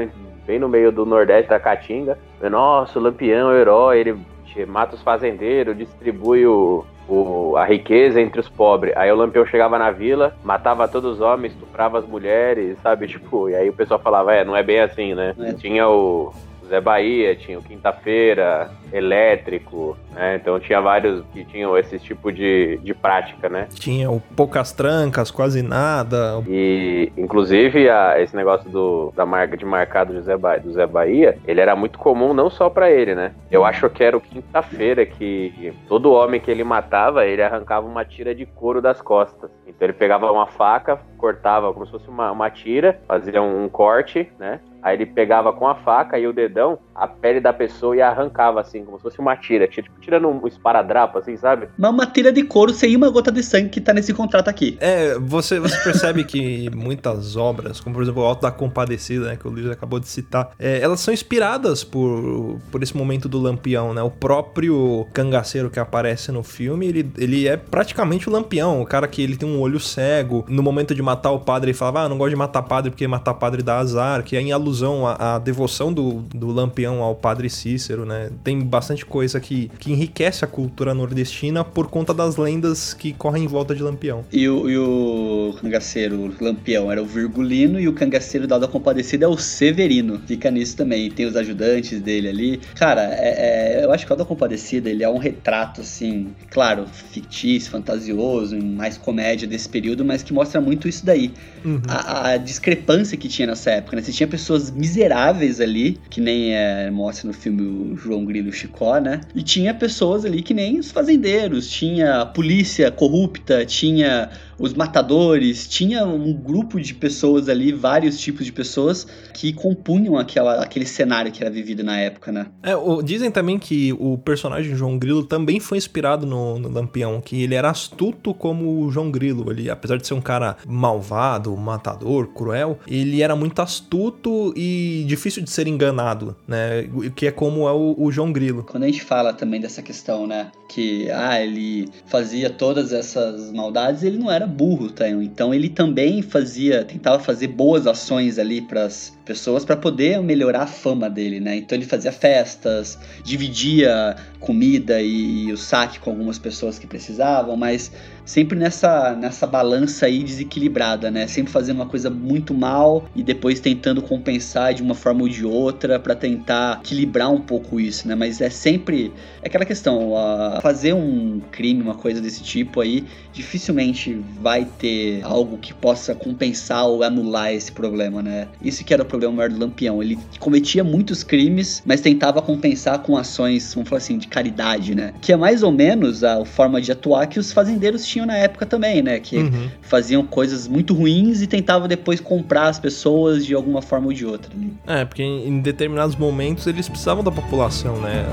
[0.45, 2.17] bem no meio do nordeste da Caatinga.
[2.51, 4.17] Nossa, o Lampião é o herói, ele
[4.65, 8.95] mata os fazendeiros, distribui o, o, a riqueza entre os pobres.
[8.95, 13.07] Aí o Lampião chegava na vila, matava todos os homens, estuprava as mulheres, sabe?
[13.13, 15.35] Tipo, e aí o pessoal falava, é, não é bem assim, né?
[15.39, 15.53] É.
[15.53, 16.33] Tinha o,
[16.67, 20.35] Zé Bahia, tinha o Quinta-feira, Elétrico, né?
[20.35, 23.67] Então tinha vários que tinham esse tipo de, de prática, né?
[23.73, 26.43] Tinha o poucas trancas, quase nada.
[26.47, 30.85] E, inclusive, a, esse negócio do, da marca de marcado do Zé, Bahia, do Zé
[30.85, 33.33] Bahia, ele era muito comum não só para ele, né?
[33.49, 38.05] Eu acho que era o Quinta-feira que todo homem que ele matava, ele arrancava uma
[38.05, 39.49] tira de couro das costas.
[39.67, 43.69] Então ele pegava uma faca, cortava como se fosse uma, uma tira, fazia um, um
[43.69, 44.59] corte, né?
[44.83, 48.61] Aí ele pegava com a faca e o dedão a pele da pessoa e arrancava,
[48.61, 49.67] assim, como se fosse uma tira.
[49.67, 51.67] Tipo, tirando um esparadrapo, assim, sabe?
[51.77, 54.77] Mas uma tira de couro sem uma gota de sangue que tá nesse contrato aqui.
[54.79, 59.37] É, você, você percebe que muitas obras, como por exemplo o Alto da Compadecida, né,
[59.37, 63.39] que o Luiz acabou de citar, é, elas são inspiradas por, por esse momento do
[63.39, 64.01] Lampião, né?
[64.03, 69.07] O próprio cangaceiro que aparece no filme, ele, ele é praticamente o Lampião, o cara
[69.07, 70.45] que ele tem um olho cego.
[70.47, 73.07] No momento de matar o padre, ele falava, ah, não gosto de matar padre porque
[73.07, 77.01] matar padre dá azar, que é em alusão alusão à, à devoção do, do Lampião
[77.01, 78.29] ao padre Cícero, né?
[78.43, 83.43] Tem bastante coisa que, que enriquece a cultura nordestina por conta das lendas que correm
[83.43, 84.25] em volta de Lampião.
[84.31, 89.27] E o, e o cangaceiro Lampião era o Virgulino e o cangaceiro da Compadecida é
[89.27, 90.19] o Severino.
[90.25, 91.11] Fica nisso também.
[91.11, 92.61] Tem os ajudantes dele ali.
[92.75, 96.85] Cara, é, é, eu acho que o da Compadecida ele é um retrato, assim, claro,
[96.87, 101.31] fictício, fantasioso, mais comédia desse período, mas que mostra muito isso daí.
[101.63, 101.81] Uhum.
[101.87, 104.01] A, a discrepância que tinha nessa época, né?
[104.01, 108.97] Você tinha pessoas miseráveis ali, que nem é, mostra no filme o João Grilo Chicó,
[108.99, 109.21] né?
[109.35, 115.67] E tinha pessoas ali que nem os fazendeiros, tinha a polícia corrupta, tinha os matadores,
[115.67, 121.31] tinha um grupo de pessoas ali, vários tipos de pessoas que compunham aquela, aquele cenário
[121.31, 122.45] que era vivido na época, né?
[122.61, 127.19] É, o- dizem também que o personagem João Grilo também foi inspirado no, no Lampião,
[127.19, 129.51] que ele era astuto como o João Grilo.
[129.51, 135.43] Ele, apesar de ser um cara malvado, matador, cruel, ele era muito astuto e difícil
[135.43, 136.87] de ser enganado, né?
[137.15, 138.63] Que é como é o, o João Grilo.
[138.63, 140.51] Quando a gente fala também dessa questão, né?
[140.67, 145.07] Que, ah, ele fazia todas essas maldades, ele não era burro, tá?
[145.07, 150.67] Então ele também fazia, tentava fazer boas ações ali pras pessoas para poder melhorar a
[150.67, 151.55] fama dele, né?
[151.55, 157.91] Então ele fazia festas, dividia comida e, o saque com algumas pessoas que precisavam, mas
[158.25, 161.27] sempre nessa, nessa balança aí desequilibrada, né?
[161.27, 165.45] Sempre fazendo uma coisa muito mal e depois tentando compensar de uma forma ou de
[165.45, 168.15] outra para tentar equilibrar um pouco isso, né?
[168.15, 173.05] Mas é sempre é aquela questão, a fazer um crime, uma coisa desse tipo aí,
[173.31, 178.47] dificilmente vai ter algo que possa compensar ou anular esse problema, né?
[178.61, 180.01] Isso que era o problema maior do Lampião.
[180.01, 185.13] Ele cometia muitos crimes, mas tentava compensar com ações, vamos falar assim, de caridade, né?
[185.21, 188.65] Que é mais ou menos a forma de atuar que os fazendeiros tinham na época
[188.65, 189.19] também, né?
[189.19, 189.69] Que Uhum.
[189.81, 194.25] faziam coisas muito ruins e tentavam depois comprar as pessoas de alguma forma ou de
[194.25, 194.51] outra.
[194.55, 194.67] né?
[195.01, 198.23] É, porque em em determinados momentos eles precisavam da população, né?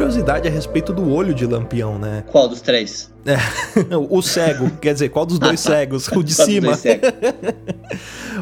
[0.00, 2.24] Curiosidade a respeito do olho de Lampião, né?
[2.32, 3.12] Qual dos três?
[4.08, 6.08] O cego, quer dizer, qual dos dois cegos?
[6.08, 6.72] O de Qual cima.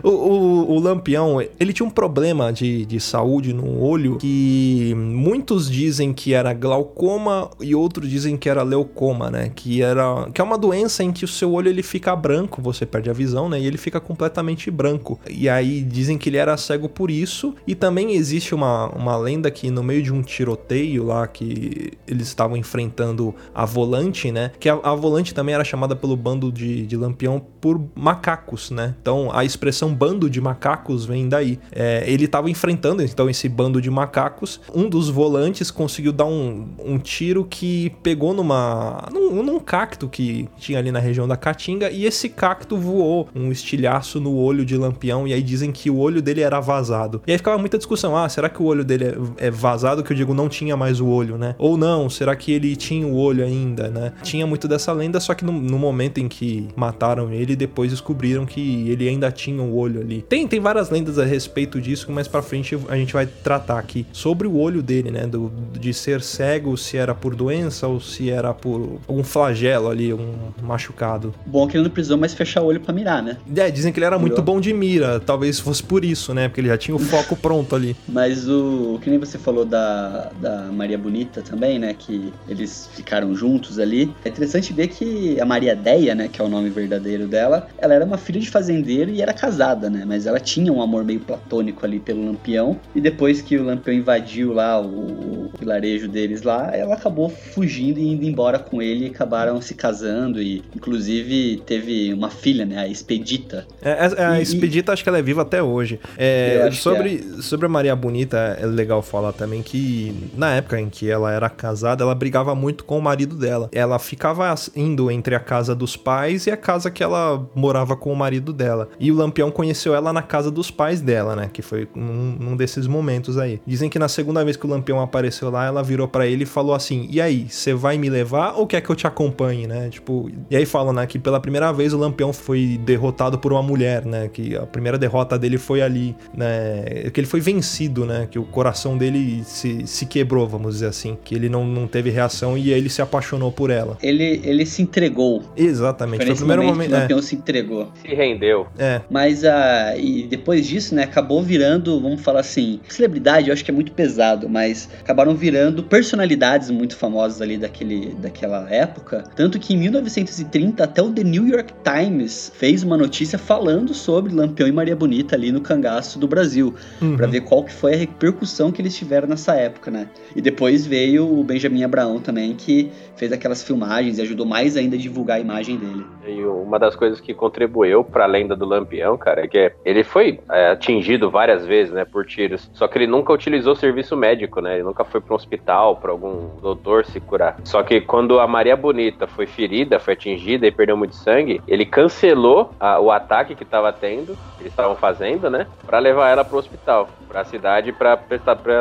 [0.03, 5.69] O, o- o Lampião, ele tinha um problema de, de saúde no olho que muitos
[5.69, 9.51] dizem que era glaucoma e outros dizem que era leucoma, né?
[9.53, 12.87] Que, era, que é uma doença em que o seu olho ele fica branco, você
[12.87, 13.59] perde a visão, né?
[13.61, 15.19] E ele fica completamente branco.
[15.29, 17.55] E aí dizem que ele era cego por isso.
[17.67, 22.29] E também existe uma, uma lenda que no meio de um tiroteio lá que eles
[22.29, 24.53] estavam enfrentando a Volante, né?
[24.61, 28.95] Que a, a Volante também era chamada pelo bando de, de Lampião por macacos, né?
[29.01, 31.59] Então a expressão bando de macacos vem daí.
[31.73, 34.61] É, ele estava enfrentando então esse bando de macacos.
[34.75, 40.49] Um dos volantes conseguiu dar um, um tiro que pegou numa num, num cacto que
[40.57, 44.77] tinha ali na região da Caatinga e esse cacto voou um estilhaço no olho de
[44.77, 47.23] Lampião e aí dizem que o olho dele era vazado.
[47.27, 49.05] E aí ficava muita discussão, ah, será que o olho dele
[49.39, 51.55] é, é vazado que eu digo não tinha mais o olho, né?
[51.59, 54.13] Ou não, será que ele tinha o olho ainda, né?
[54.23, 58.47] Tinha muito dessa lenda, só que no, no momento em que mataram ele, depois descobriram
[58.47, 60.23] que ele ainda tinha o olho ali.
[60.23, 63.79] Tem, tem várias lendas a respeito disso, que mais pra frente a gente vai tratar
[63.79, 64.07] aqui.
[64.13, 65.27] Sobre o olho dele, né?
[65.27, 70.13] Do, de ser cego, se era por doença ou se era por algum flagelo ali,
[70.13, 71.35] um machucado.
[71.47, 73.37] Bom que ele não precisou mais fechar o olho pra mirar, né?
[73.55, 74.45] É, dizem que ele era muito Melhor.
[74.45, 76.49] bom de mira, talvez fosse por isso, né?
[76.49, 77.97] Porque ele já tinha o foco pronto ali.
[78.09, 81.95] Mas o que nem você falou da, da Maria Bonita também, né?
[81.99, 84.13] Que eles ficaram juntos ali.
[84.25, 86.29] É interessante ver que a Maria Deia, né?
[86.29, 89.89] Que é o nome verdadeiro dela, ela era uma filha de fazendeiro e era casada,
[89.91, 90.05] né?
[90.07, 92.77] Mas ela tinha um amor meio platônico ali pelo Lampião.
[92.95, 97.99] E depois que o Lampião invadiu lá o, o vilarejo deles lá, ela acabou fugindo
[97.99, 100.41] e indo embora com ele e acabaram se casando.
[100.43, 102.79] E inclusive teve uma filha, né?
[102.79, 103.67] A Expedita.
[103.83, 106.01] É, é, a E- Expedita acho que ela é viva até hoje.
[106.17, 110.89] É, que sobre, sobre a Maria Bonita, é legal falar também que na época em
[110.89, 113.69] que ela era casada, ela brigava muito com o marido dela.
[113.73, 114.38] Ela ficava
[114.75, 118.53] indo entre a casa dos pais e a casa que ela morava com o marido
[118.53, 118.89] dela.
[118.99, 121.51] E o Lampião conheceu ela na casa dos pais dela, né?
[121.53, 123.61] Que foi num, num desses momentos aí.
[123.67, 126.47] Dizem que na segunda vez que o Lampião apareceu lá, ela virou pra ele e
[126.47, 129.89] falou assim: E aí, você vai me levar ou quer que eu te acompanhe, né?
[129.89, 133.63] Tipo, e aí falam, né, que pela primeira vez o Lampião foi derrotado por uma
[133.63, 134.29] mulher, né?
[134.29, 137.11] Que a primeira derrota dele foi ali, né?
[137.13, 138.29] Que ele foi vencido, né?
[138.31, 141.17] Que o coração dele se, se quebrou, vamos dizer assim.
[141.25, 143.97] Que ele não, não teve reação e ele se apaixonou por ela.
[144.03, 145.43] Ele, ele se entregou.
[145.57, 146.25] Exatamente.
[146.25, 146.89] Foi o primeiro momento, momento.
[146.89, 147.93] que o é, Lampião se entregou.
[148.03, 148.67] Se rendeu.
[148.79, 149.01] é.
[149.11, 153.71] Mas ah, e depois disso, né, acabou virando, vamos falar assim, celebridade, eu acho que
[153.71, 159.25] é muito pesado, mas acabaram virando personalidades muito famosas ali daquele, daquela época.
[159.37, 164.35] Tanto que em 1930, até o The New York Times fez uma notícia falando sobre
[164.35, 167.17] Lampião e Maria Bonita ali no cangaço do Brasil, Uhum.
[167.17, 170.09] Pra ver qual que foi a repercussão que eles tiveram nessa época, né?
[170.35, 174.97] E depois veio o Benjamin Abraão também, que fez aquelas filmagens e ajudou mais ainda
[174.97, 176.05] a divulgar a imagem dele.
[176.27, 180.05] E uma das coisas que contribuiu para a lenda do Lampião, cara, é que ele
[180.05, 182.71] foi é, atingido várias vezes, né, por tiros.
[182.75, 184.75] Só que ele nunca utilizou serviço médico, né?
[184.75, 187.57] Ele nunca foi para um hospital, para algum doutor se curar.
[187.65, 191.87] Só que quando a Maria Bonita foi ferida, foi atingida e perdeu muito sangue, ele
[191.87, 196.57] cancelou a, o ataque que estava tendo, eles estavam fazendo, né, para levar ela para
[196.57, 198.17] o hospital, para a cidade, para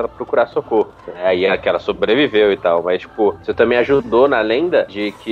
[0.07, 0.89] procurar socorro.
[1.23, 5.11] Aí é que ela sobreviveu e tal, mas tipo, você também ajudou na lenda de
[5.23, 5.26] que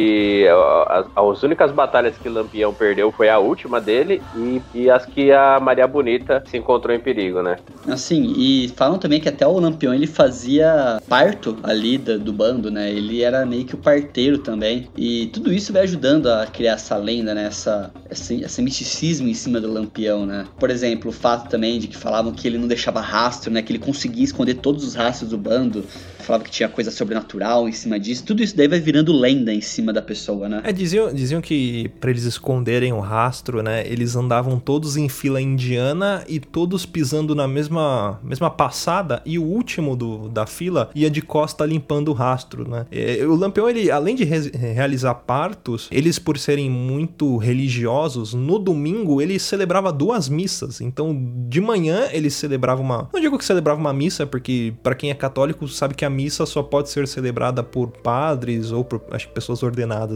[0.89, 5.31] as, as únicas batalhas que Lampião perdeu foi a última dele e, e as que
[5.31, 7.57] a Maria Bonita se encontrou em perigo, né?
[7.87, 12.69] Assim, e falam também que até o Lampião ele fazia parto ali do, do bando,
[12.69, 12.91] né?
[12.91, 14.87] Ele era meio que o parteiro também.
[14.97, 17.45] E tudo isso vai ajudando a criar essa lenda, né?
[17.45, 20.45] Essa, esse, esse misticismo em cima do Lampião, né?
[20.59, 23.61] Por exemplo, o fato também de que falavam que ele não deixava rastro, né?
[23.61, 25.83] Que ele conseguia esconder todos os rastros do bando
[26.25, 28.23] falava que tinha coisa sobrenatural em cima disso.
[28.25, 30.61] Tudo isso daí vai virando lenda em cima da pessoa, né?
[30.63, 35.41] É, diziam, diziam que para eles esconderem o rastro, né, eles andavam todos em fila
[35.41, 41.09] indiana e todos pisando na mesma, mesma passada e o último do, da fila ia
[41.09, 42.85] de costa limpando o rastro, né?
[42.91, 48.57] E, o Lampião, ele, além de re realizar partos, eles por serem muito religiosos, no
[48.57, 50.79] domingo ele celebrava duas missas.
[50.79, 51.15] Então,
[51.49, 55.13] de manhã ele celebrava uma, não digo que celebrava uma missa, porque para quem é
[55.13, 59.61] católico sabe que a missa só pode ser celebrada por padres ou por acho, pessoas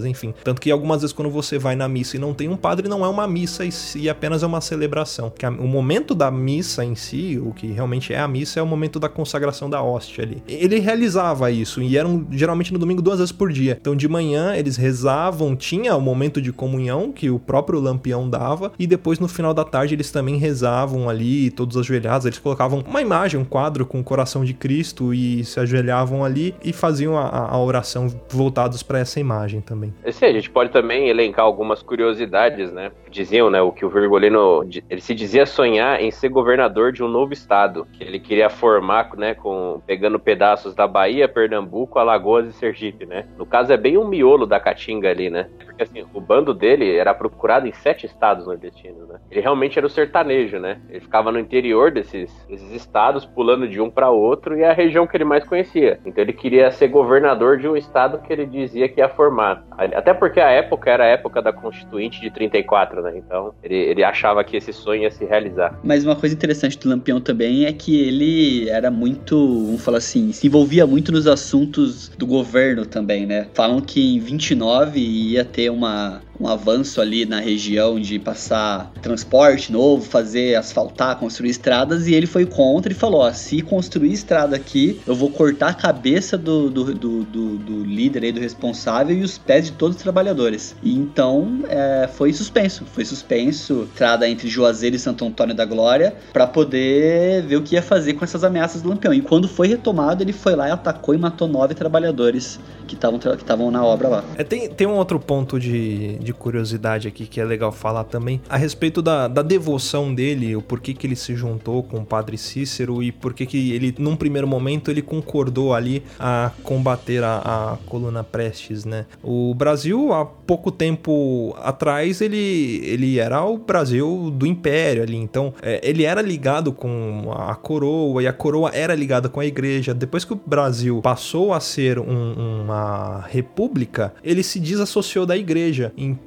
[0.06, 0.34] enfim.
[0.44, 3.04] Tanto que algumas vezes quando você vai na missa e não tem um padre, não
[3.04, 3.64] é uma missa
[3.96, 5.32] e, apenas é uma celebração.
[5.36, 8.68] Que o momento da missa em si, o que realmente é a missa, é o
[8.68, 10.44] momento da consagração da hóstia ali.
[10.48, 13.78] Ele realizava isso e eram geralmente no domingo duas vezes por dia.
[13.80, 18.72] Então de manhã eles rezavam, tinha o momento de comunhão que o próprio Lampião dava
[18.78, 22.26] e depois no final da tarde eles também rezavam ali, todos ajoelhados.
[22.26, 26.24] Eles colocavam uma imagem, um quadro com o coração de Cristo e se ajoelhavam ajoelhavam
[26.24, 29.94] ali e faziam a, a oração voltados para essa imagem também.
[30.12, 32.92] Sim, a gente pode também elencar algumas curiosidades, né?
[33.10, 37.08] Diziam, né, o que o Virgulino, ele se dizia sonhar em ser governador de um
[37.08, 42.54] novo estado, que ele queria formar, né, com pegando pedaços da Bahia, Pernambuco, Alagoas e
[42.54, 43.26] Sergipe, né?
[43.38, 45.48] No caso é bem um miolo da Caatinga ali, né?
[45.80, 49.20] Porque assim, o bando dele era procurado em sete estados nordestinos, né?
[49.32, 50.82] Ele realmente era o sertanejo, né?
[50.90, 54.74] Ele ficava no interior desses, desses estados, pulando de um para outro e é a
[54.74, 55.98] região que ele mais conhecia.
[56.06, 59.64] Então ele queria ser governador de um estado que ele dizia que ia formar.
[59.78, 63.14] Até porque a época era a época da Constituinte de 34, né?
[63.16, 65.80] Então ele, ele achava que esse sonho ia se realizar.
[65.82, 70.34] Mas uma coisa interessante do Lampião também é que ele era muito, vamos falar assim,
[70.34, 73.48] se envolvia muito nos assuntos do governo também, né?
[73.54, 79.72] Falam que em 29 ia ter uma um avanço ali na região de passar transporte
[79.72, 84.56] novo, fazer asfaltar, construir estradas, e ele foi contra e falou: ó, se construir estrada
[84.56, 89.16] aqui, eu vou cortar a cabeça do, do, do, do, do líder aí, do responsável
[89.18, 90.76] e os pés de todos os trabalhadores.
[90.82, 96.16] E então é, foi suspenso, foi suspenso estrada entre Juazeiro e Santo Antônio da Glória
[96.32, 99.14] para poder ver o que ia fazer com essas ameaças do Lampião.
[99.14, 103.20] E quando foi retomado, ele foi lá e atacou e matou nove trabalhadores que estavam
[103.20, 104.24] que na obra lá.
[104.36, 108.42] É, tem, tem um outro ponto de, de curiosidade aqui que é legal falar também
[108.50, 112.38] a respeito da, da devoção dele, o porquê que ele se juntou com o padre
[112.38, 117.78] Cícero e porquê que ele, num primeiro momento, ele concordou ali a combater a, a
[117.86, 119.06] coluna Prestes, né?
[119.24, 125.54] O Brasil, há pouco tempo atrás, ele, ele era o Brasil do Império ali, então
[125.62, 129.94] é, ele era ligado com a coroa e a coroa era ligada com a igreja.
[129.94, 135.92] Depois que o Brasil passou a ser um, uma república, ele se desassociou da igreja.
[135.98, 136.19] Então,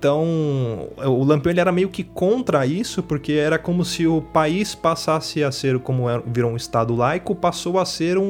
[1.04, 5.42] o Lampião ele era meio que contra isso, porque era como se o país passasse
[5.42, 8.22] a ser, como virou um estado laico, passou a ser um,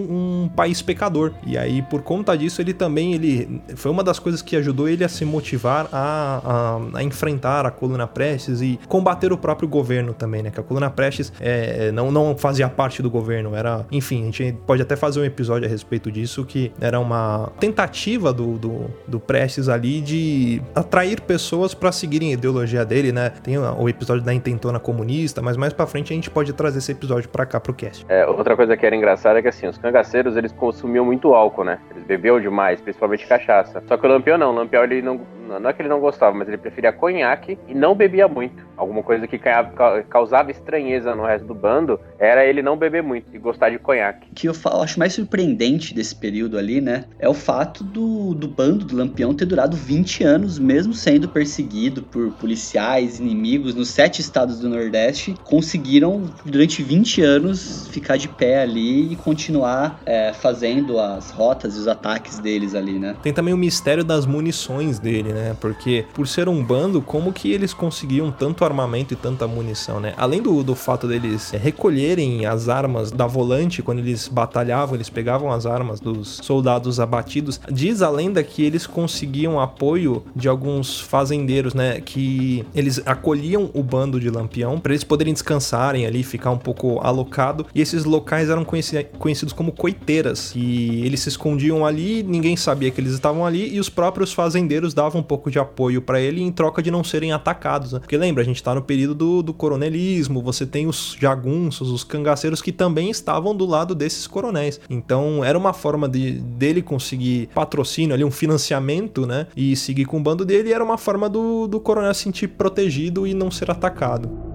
[0.44, 1.32] um, país pecador.
[1.46, 5.04] E aí, por conta disso, ele também ele foi uma das coisas que ajudou ele
[5.04, 10.12] a se motivar a, a, a enfrentar a coluna Prestes e combater o próprio governo
[10.12, 10.50] também, né?
[10.50, 14.56] Que a coluna Prestes é, não, não fazia parte do governo, era, enfim, a gente
[14.66, 18.90] pode até fazer um episódio a respeito disso que era uma tentativa tentativa do, do,
[19.06, 23.30] do Prestes ali de atrair pessoas para seguirem a ideologia dele, né?
[23.30, 26.92] Tem o episódio da intentona comunista, mas mais para frente a gente pode trazer esse
[26.92, 28.04] episódio para cá pro cast.
[28.08, 31.64] É, outra coisa que era engraçada é que assim, os cangaceiros eles consumiam muito álcool,
[31.64, 31.78] né?
[31.90, 33.82] Eles bebiam demais, principalmente cachaça.
[33.86, 35.20] Só que o Lampião não, o Lampião ele não
[35.60, 38.62] Não, é que ele não gostava, mas ele preferia conhaque e não bebia muito.
[38.76, 43.26] Alguma coisa que ca- causava estranheza no resto do bando era ele não beber muito
[43.34, 44.28] e gostar de conhaque.
[44.30, 47.04] O que eu fa- acho mais surpreendente desse período ali, né?
[47.18, 52.02] É o fato do, do bando do Lampião ter durado 20 anos, mesmo sendo perseguido
[52.02, 58.62] por policiais, inimigos nos sete estados do Nordeste, conseguiram durante 20 anos ficar de pé
[58.62, 63.14] ali e continuar é, fazendo as rotas e os ataques deles ali, né?
[63.22, 65.41] Tem também o mistério das munições dele, né?
[65.60, 70.14] Porque por ser um bando, como que eles conseguiam tanto armamento e tanta munição, né?
[70.16, 75.08] Além do, do fato deles é, recolherem as armas da volante quando eles batalhavam, eles
[75.10, 77.60] pegavam as armas dos soldados abatidos.
[77.70, 82.00] Diz a lenda que eles conseguiam apoio de alguns fazendeiros, né?
[82.00, 87.00] Que eles acolhiam o bando de Lampião para eles poderem descansarem ali, ficar um pouco
[87.00, 87.66] alocado.
[87.74, 90.52] E esses locais eram conheci- conhecidos como coiteiras.
[90.54, 94.94] E eles se escondiam ali, ninguém sabia que eles estavam ali, e os próprios fazendeiros
[94.94, 97.94] davam pouco de apoio para ele em troca de não serem atacados.
[97.94, 98.00] Né?
[98.00, 102.04] Porque lembra, a gente tá no período do, do coronelismo, você tem os jagunços, os
[102.04, 104.78] cangaceiros que também estavam do lado desses coronéis.
[104.90, 109.46] Então era uma forma de, dele conseguir patrocínio ali, um financiamento, né?
[109.56, 113.26] E seguir com o bando dele, era uma forma do, do coronel se sentir protegido
[113.26, 114.52] e não ser atacado.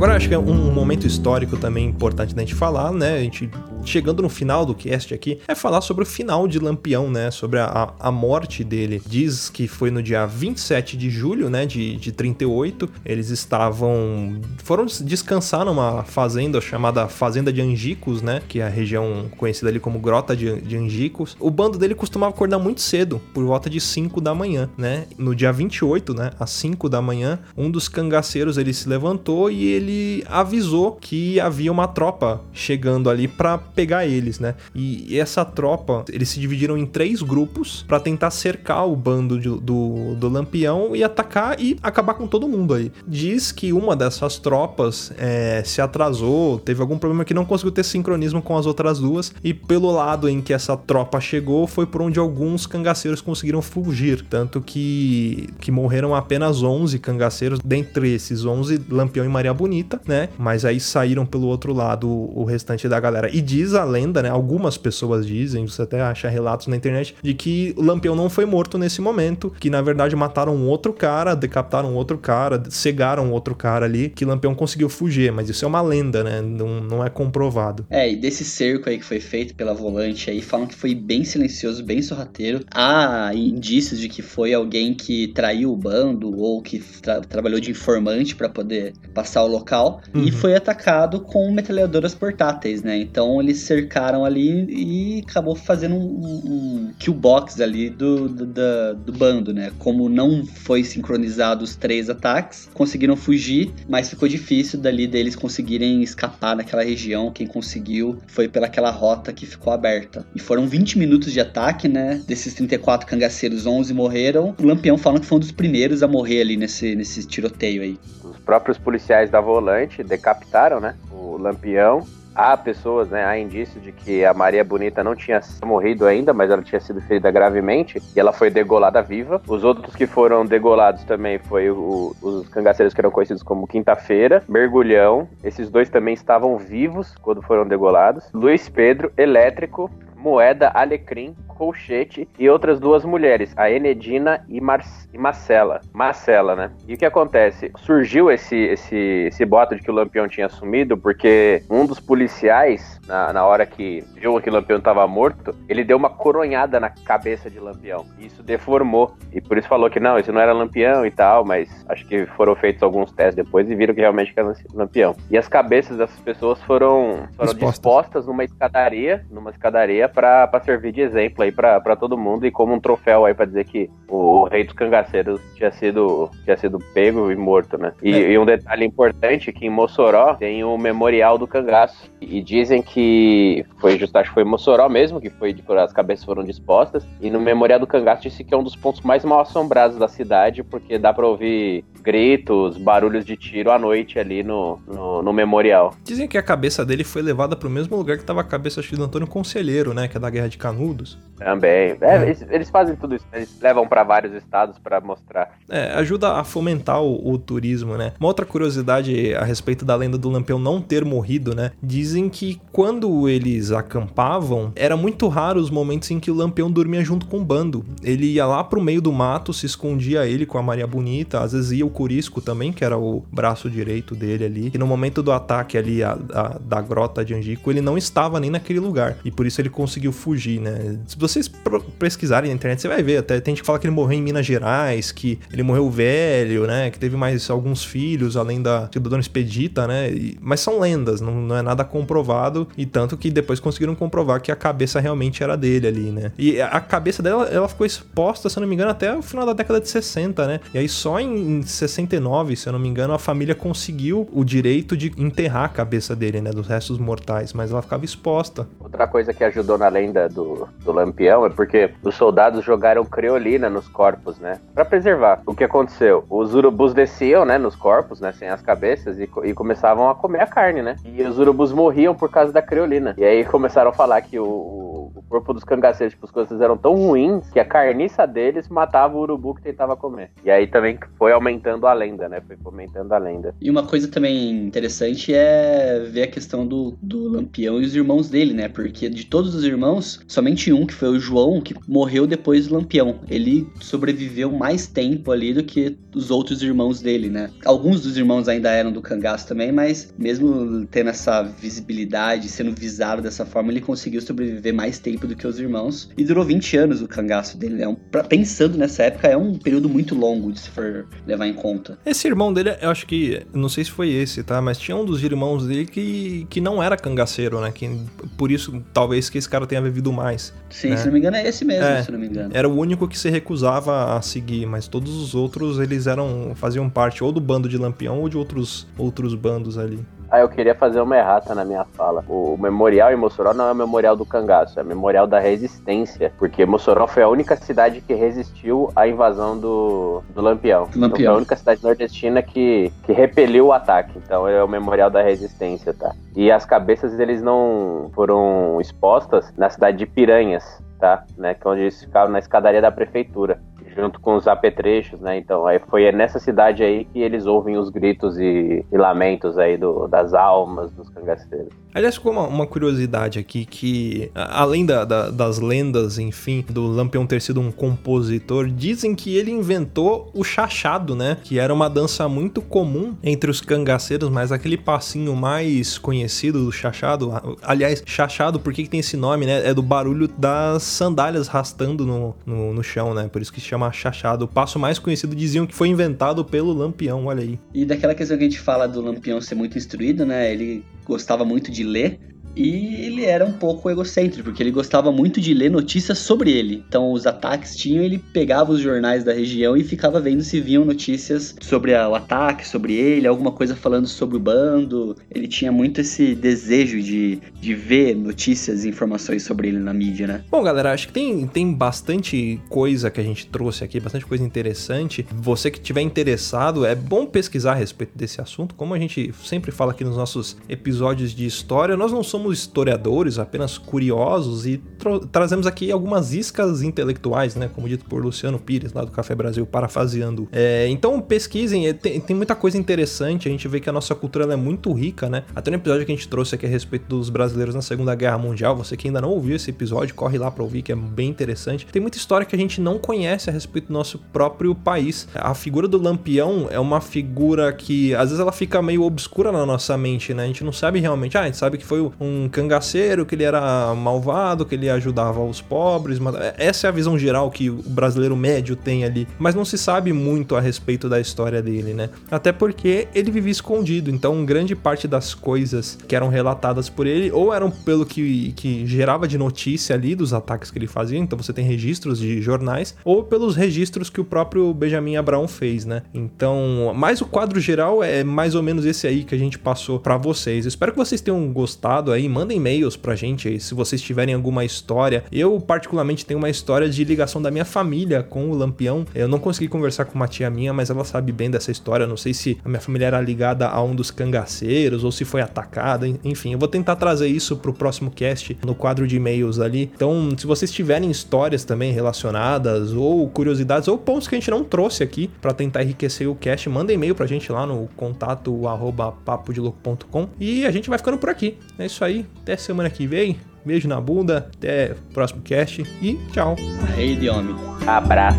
[0.00, 3.16] Agora acho que é um momento histórico também importante da gente falar, né?
[3.16, 3.50] A gente
[3.90, 7.30] chegando no final do cast aqui, é falar sobre o final de Lampião, né?
[7.30, 9.02] Sobre a, a morte dele.
[9.06, 11.66] Diz que foi no dia 27 de julho, né?
[11.66, 12.88] De, de 38.
[13.04, 14.40] Eles estavam.
[14.62, 18.40] foram descansar numa fazenda chamada Fazenda de Angicos, né?
[18.48, 21.36] Que é a região conhecida ali como Grota de, de Angicos.
[21.40, 25.06] O bando dele costumava acordar muito cedo, por volta de 5 da manhã, né?
[25.18, 26.30] No dia 28, né?
[26.38, 31.72] Às 5 da manhã, um dos cangaceiros ele se levantou e ele avisou que havia
[31.72, 34.54] uma tropa chegando ali para pegar eles, né?
[34.74, 39.48] E essa tropa, eles se dividiram em três grupos para tentar cercar o bando de-
[39.48, 42.92] do, do Lampião e atacar e acabar com todo mundo aí.
[43.08, 47.84] Diz que uma dessas tropas é, se atrasou, teve algum problema que não conseguiu ter
[47.84, 52.02] sincronismo com as outras duas e pelo lado em que essa tropa chegou foi por
[52.02, 58.80] onde alguns cangaceiros conseguiram fugir, tanto que que morreram apenas 11 cangaceiros, dentre esses 11
[58.90, 60.28] Lampião e Maria Bonita, né?
[60.38, 63.28] Mas aí saíram pelo outro lado o restante da galera.
[63.34, 64.28] E diz a lenda, né?
[64.28, 68.44] Algumas pessoas dizem, você até acha relatos na internet, de que o Lampião não foi
[68.44, 73.54] morto nesse momento, que na verdade mataram um outro cara, decapitaram outro cara, cegaram outro
[73.54, 76.40] cara ali, que Lampião conseguiu fugir, mas isso é uma lenda, né?
[76.40, 77.86] Não, não é comprovado.
[77.90, 81.24] É, e desse cerco aí que foi feito pela volante aí, falam que foi bem
[81.24, 82.60] silencioso, bem sorrateiro.
[82.74, 87.70] Há indícios de que foi alguém que traiu o bando ou que tra- trabalhou de
[87.70, 90.24] informante pra poder passar o local Uhum.
[90.24, 92.98] e foi atacado com metralhadoras portáteis, né?
[92.98, 96.42] Então eles cercaram ali e acabou fazendo um, um,
[96.88, 99.70] um killbox ali do, do, da- do bando, né?
[99.78, 106.02] Como não foi sincronizado os três ataques, conseguiram fugir, mas ficou difícil dali deles conseguirem
[106.02, 107.30] escapar daquela região.
[107.32, 110.24] Quem conseguiu foi pelaquela rota que ficou aberta.
[110.34, 112.22] E foram 20 minutos de ataque, né?
[112.26, 114.54] Desses 34 cangaceiros, 11 morreram.
[114.60, 117.98] O Lampião falam que foi um dos primeiros a morrer ali nesse, nesse tiroteio aí.
[118.24, 120.94] Os próprios policiais da volante decapitaram, né?
[121.10, 122.06] O Lampião.
[122.34, 123.24] Há pessoas, né?
[123.24, 127.00] Há indícios de que a Maria Bonita não tinha morrido ainda, mas ela tinha sido
[127.00, 129.42] ferida gravemente e ela foi degolada viva.
[129.48, 134.42] Os outros que foram degolados também foi o- os cangaceiros que eram conhecidos como Quinta-feira,
[134.48, 135.28] Mergulhão.
[135.42, 138.24] Esses dois também estavam vivos quando foram degolados.
[138.32, 139.90] Luiz Pedro, Elétrico,
[140.20, 145.80] Moeda, Alecrim, Colchete e outras duas mulheres, a Enedina e, Mar e Marcela.
[145.92, 146.70] Marcela, né?
[146.86, 147.70] E o que acontece?
[147.78, 152.98] Surgiu esse, esse, esse boato de que o Lampião tinha sumido porque um dos policiais,
[153.06, 156.90] na, na hora que viu que o Lampião estava morto, ele deu uma coronhada na
[156.90, 158.06] cabeça de Lampião.
[158.18, 159.14] E isso deformou.
[159.32, 162.26] E por isso falou que não, isso não era Lampião e tal, mas acho que
[162.26, 165.14] foram feitos alguns testes depois e viram que realmente era Lampião.
[165.30, 171.00] E as cabeças dessas pessoas foram, foram dispostas numa escadaria, numa escadaria para servir de
[171.00, 174.44] exemplo aí pra pra todo mundo e como um troféu aí pra dizer que o,
[174.44, 177.92] rei dos cangaceiros tinha sido, tinha sido pego e morto, né?
[178.02, 178.32] E, É.
[178.32, 183.64] e um detalhe importante que em Mossoró tem o memorial do cangaço e dizem que
[183.78, 187.30] foi justo, acho que foi em Mossoró mesmo que foi as cabeças foram dispostas e
[187.30, 190.62] no memorial do cangaço disse que é um dos pontos mais mal assombrados da cidade
[190.62, 195.94] porque dá pra ouvir gritos, barulhos de tiro à noite ali no, no, no memorial.
[196.02, 198.96] Dizem que a cabeça dele foi levada pro mesmo lugar que tava a cabeça acho,
[198.96, 199.99] do Antônio Conselheiro, né?
[200.08, 201.18] Que é da Guerra de Canudos.
[201.40, 201.96] Também.
[202.02, 203.24] É, eles, eles, fazem tudo isso.
[203.32, 205.58] Eles levam para vários estados para mostrar.
[205.70, 208.12] É, ajuda a fomentar o, o, turismo, né?
[208.20, 211.72] Uma outra curiosidade a respeito da lenda do Lampião não ter morrido, né?
[211.82, 217.02] Dizem que quando eles acampavam, era muito raro os momentos em que o Lampião dormia
[217.02, 217.86] junto com o bando.
[218.02, 221.52] Ele ia lá pro meio do mato, se escondia ele com a Maria Bonita, às
[221.52, 224.70] vezes ia o Curisco também, que era o braço direito dele ali.
[224.74, 228.38] E no momento do ataque ali a, a, da grota de Angico, ele não estava
[228.38, 229.16] nem naquele lugar.
[229.24, 230.98] E por isso ele conseguiu fugir, né?
[231.06, 231.50] Se vocês
[231.98, 233.18] pesquisarem na internet, você vai ver.
[233.18, 236.66] Até tem gente que fala que ele morreu em Minas Gerais, que ele morreu velho,
[236.66, 236.90] né?
[236.90, 240.10] Que teve mais alguns filhos, além da, da Dona Expedita, né?
[240.10, 242.68] E, mas são lendas, não, não é nada comprovado.
[242.78, 246.32] E tanto que depois conseguiram comprovar que a cabeça realmente era dele ali, né?
[246.38, 249.44] E a cabeça dela, ela ficou exposta, se eu não me engano, até o final
[249.44, 250.60] da década de 60, né?
[250.72, 254.96] E aí só em 69, se eu não me engano, a família conseguiu o direito
[254.96, 256.50] de enterrar a cabeça dele, né?
[256.50, 258.68] Dos restos mortais, mas ela ficava exposta.
[258.78, 263.70] Outra coisa que ajudou na lenda do, do Lampião é porque os soldados jogaram creolina
[263.70, 264.60] nos corpos, né?
[264.74, 265.40] Para preservar.
[265.46, 266.24] O que aconteceu?
[266.28, 270.42] Os urubus desciam, né, nos corpos, né, sem as cabeças e, e começavam a comer
[270.42, 270.96] a carne, né?
[271.04, 273.14] E os urubus morriam por causa da creolina.
[273.16, 274.89] E aí começaram a falar que o, o,
[275.30, 279.16] o corpo dos cangaceiros, tipo, as coisas eram tão ruins que a carniça deles matava
[279.16, 280.30] o urubu que tentava comer.
[280.44, 282.42] E aí também foi aumentando a lenda, né?
[282.44, 283.54] Foi fomentando a lenda.
[283.60, 288.28] E uma coisa também interessante é ver a questão do, do Lampião e os irmãos
[288.28, 288.68] dele, né?
[288.68, 292.74] Porque de todos os irmãos, somente um, que foi o João, que morreu depois do
[292.74, 293.20] Lampião.
[293.28, 297.50] Ele sobreviveu mais tempo ali do que os outros irmãos dele, né?
[297.64, 303.22] Alguns dos irmãos ainda eram do cangaço também, mas mesmo tendo essa visibilidade, sendo visado
[303.22, 306.10] dessa forma, ele conseguiu sobreviver mais tempo do que os irmãos.
[306.16, 307.96] E durou 20 anos o cangaço dele, né?
[308.28, 311.98] Pensando nessa época, é um período muito longo de se for levar em conta.
[312.04, 314.60] Esse irmão dele, eu acho que, não sei se foi esse, tá?
[314.60, 317.70] Mas tinha um dos irmãos dele que, que não era cangaceiro, né?
[317.72, 317.88] Que,
[318.36, 320.52] por isso, talvez que esse cara tenha vivido mais.
[320.70, 320.96] Sim, né?
[320.96, 322.50] se não me engano, é esse mesmo, é, se não me engano.
[322.52, 326.88] Era o único que se recusava a seguir, mas todos os outros, eles eram faziam
[326.88, 330.04] parte ou do bando de Lampião ou de outros, outros bandos ali.
[330.30, 332.24] Ah, eu queria fazer uma errata na minha fala.
[332.28, 336.32] O memorial em Mossoró não é o memorial do cangaço, é o memorial da resistência.
[336.38, 340.82] Porque Mossoró foi a única cidade que resistiu à invasão do, do Lampião.
[340.82, 341.06] Lampião.
[341.06, 344.12] Então, foi a única cidade nordestina que, que repeliu o ataque.
[344.24, 346.14] Então é o memorial da resistência, tá?
[346.36, 350.64] E as cabeças eles não foram expostas na cidade de Piranhas,
[351.00, 351.24] tá?
[351.36, 353.60] Né, que é onde eles ficaram na escadaria da prefeitura
[353.94, 355.38] junto com os apetrechos, né?
[355.38, 359.76] Então, aí foi nessa cidade aí que eles ouvem os gritos e, e lamentos aí
[359.76, 361.68] do, das almas dos cangaceiros.
[361.92, 367.26] Aliás, ficou uma, uma, curiosidade aqui que, além da, da, das lendas, enfim, do Lampião
[367.26, 371.36] ter sido um compositor, dizem que ele inventou o chachado, né?
[371.42, 376.70] Que era uma dança muito comum entre os cangaceiros, mas aquele passinho mais conhecido do
[376.70, 379.68] chachado, aliás, chachado, por que, que tem esse nome, né?
[379.68, 383.28] É do barulho das sandálias rastando no, no, no chão, né?
[383.28, 384.44] Por isso que se chama chachado.
[384.44, 387.58] O passo mais conhecido diziam que foi inventado pelo Lampião, olha aí.
[387.72, 390.52] E daquela questão que a gente fala do Lampião ser muito instruído, né?
[390.52, 392.20] Ele gostava muito de ler.
[392.56, 396.82] E ele era um pouco egocêntrico, porque ele gostava muito de ler notícias sobre ele.
[396.88, 400.84] Então, os ataques tinham, ele pegava os jornais da região e ficava vendo se viam
[400.84, 405.16] notícias sobre o ataque, sobre ele, alguma coisa falando sobre o bando.
[405.30, 410.26] Ele tinha muito esse desejo de, de ver notícias e informações sobre ele na mídia,
[410.26, 410.44] né?
[410.50, 414.44] Bom, galera, acho que tem, tem bastante coisa que a gente trouxe aqui, bastante coisa
[414.44, 415.26] interessante.
[415.32, 418.74] Você que tiver interessado, é bom pesquisar a respeito desse assunto.
[418.74, 422.58] Como a gente sempre fala aqui nos nossos episódios de história, nós não somos somos
[422.58, 424.82] historiadores, apenas curiosos e
[425.30, 427.70] trazemos aqui algumas iscas intelectuais, né?
[427.74, 430.48] Como dito por Luciano Pires, lá do Café Brasil, parafaseando.
[430.50, 434.14] É, então pesquisem, é, tem, tem, muita coisa interessante, a gente vê que a nossa
[434.14, 435.44] cultura é muito rica, né?
[435.54, 438.38] Até no episódio que a gente trouxe aqui a respeito dos brasileiros na Segunda Guerra
[438.38, 441.28] Mundial, você que ainda não ouviu esse episódio, corre lá pra ouvir, que é bem
[441.28, 441.86] interessante.
[441.86, 445.28] Tem muita história que a gente não conhece a respeito do nosso próprio país.
[445.34, 449.66] A figura do Lampião é uma figura que às vezes ela fica meio obscura na
[449.66, 450.44] nossa mente, né?
[450.44, 453.34] A gente não sabe realmente, ah, a gente sabe que foi um um cangaceiro, que
[453.34, 456.18] ele era malvado, que ele ajudava os pobres.
[456.18, 459.26] Mas essa é a visão geral que o brasileiro médio tem ali.
[459.38, 462.10] Mas não se sabe muito a respeito da história dele, né?
[462.30, 464.10] Até porque ele vivia escondido.
[464.10, 468.86] Então, grande parte das coisas que eram relatadas por ele, ou eram pelo que, que
[468.86, 471.18] gerava de notícia ali dos ataques que ele fazia.
[471.18, 475.84] Então, você tem registros de jornais, ou pelos registros que o próprio Benjamin Abraão fez,
[475.84, 476.02] né?
[476.12, 479.98] Então, mais o quadro geral é mais ou menos esse aí que a gente passou
[479.98, 480.66] para vocês.
[480.66, 484.34] espero que vocês tenham gostado aí aí, mandem e-mails pra gente aí, se vocês tiverem
[484.34, 485.24] alguma história.
[485.32, 489.04] Eu, particularmente, tenho uma história de ligação da minha família com o Lampião.
[489.14, 492.06] Eu não consegui conversar com uma tia minha, mas ela sabe bem dessa história.
[492.06, 495.40] Não sei se a minha família era ligada a um dos cangaceiros ou se foi
[495.40, 496.06] atacada.
[496.24, 499.90] Enfim, eu vou tentar trazer isso pro próximo cast no quadro de e-mails ali.
[499.94, 504.64] Então, se vocês tiverem histórias também relacionadas ou curiosidades ou pontos que a gente não
[504.64, 509.12] trouxe aqui para tentar enriquecer o cast, manda e-mail pra gente lá no contato arroba
[509.24, 511.56] papodelouco.com e a gente vai ficando por aqui.
[511.78, 512.09] É isso aí,
[512.42, 513.38] até semana que vem.
[513.64, 516.56] Beijo na bunda, até o próximo cast e tchau.
[516.96, 517.54] Rei de homem.
[517.86, 518.38] Abraço.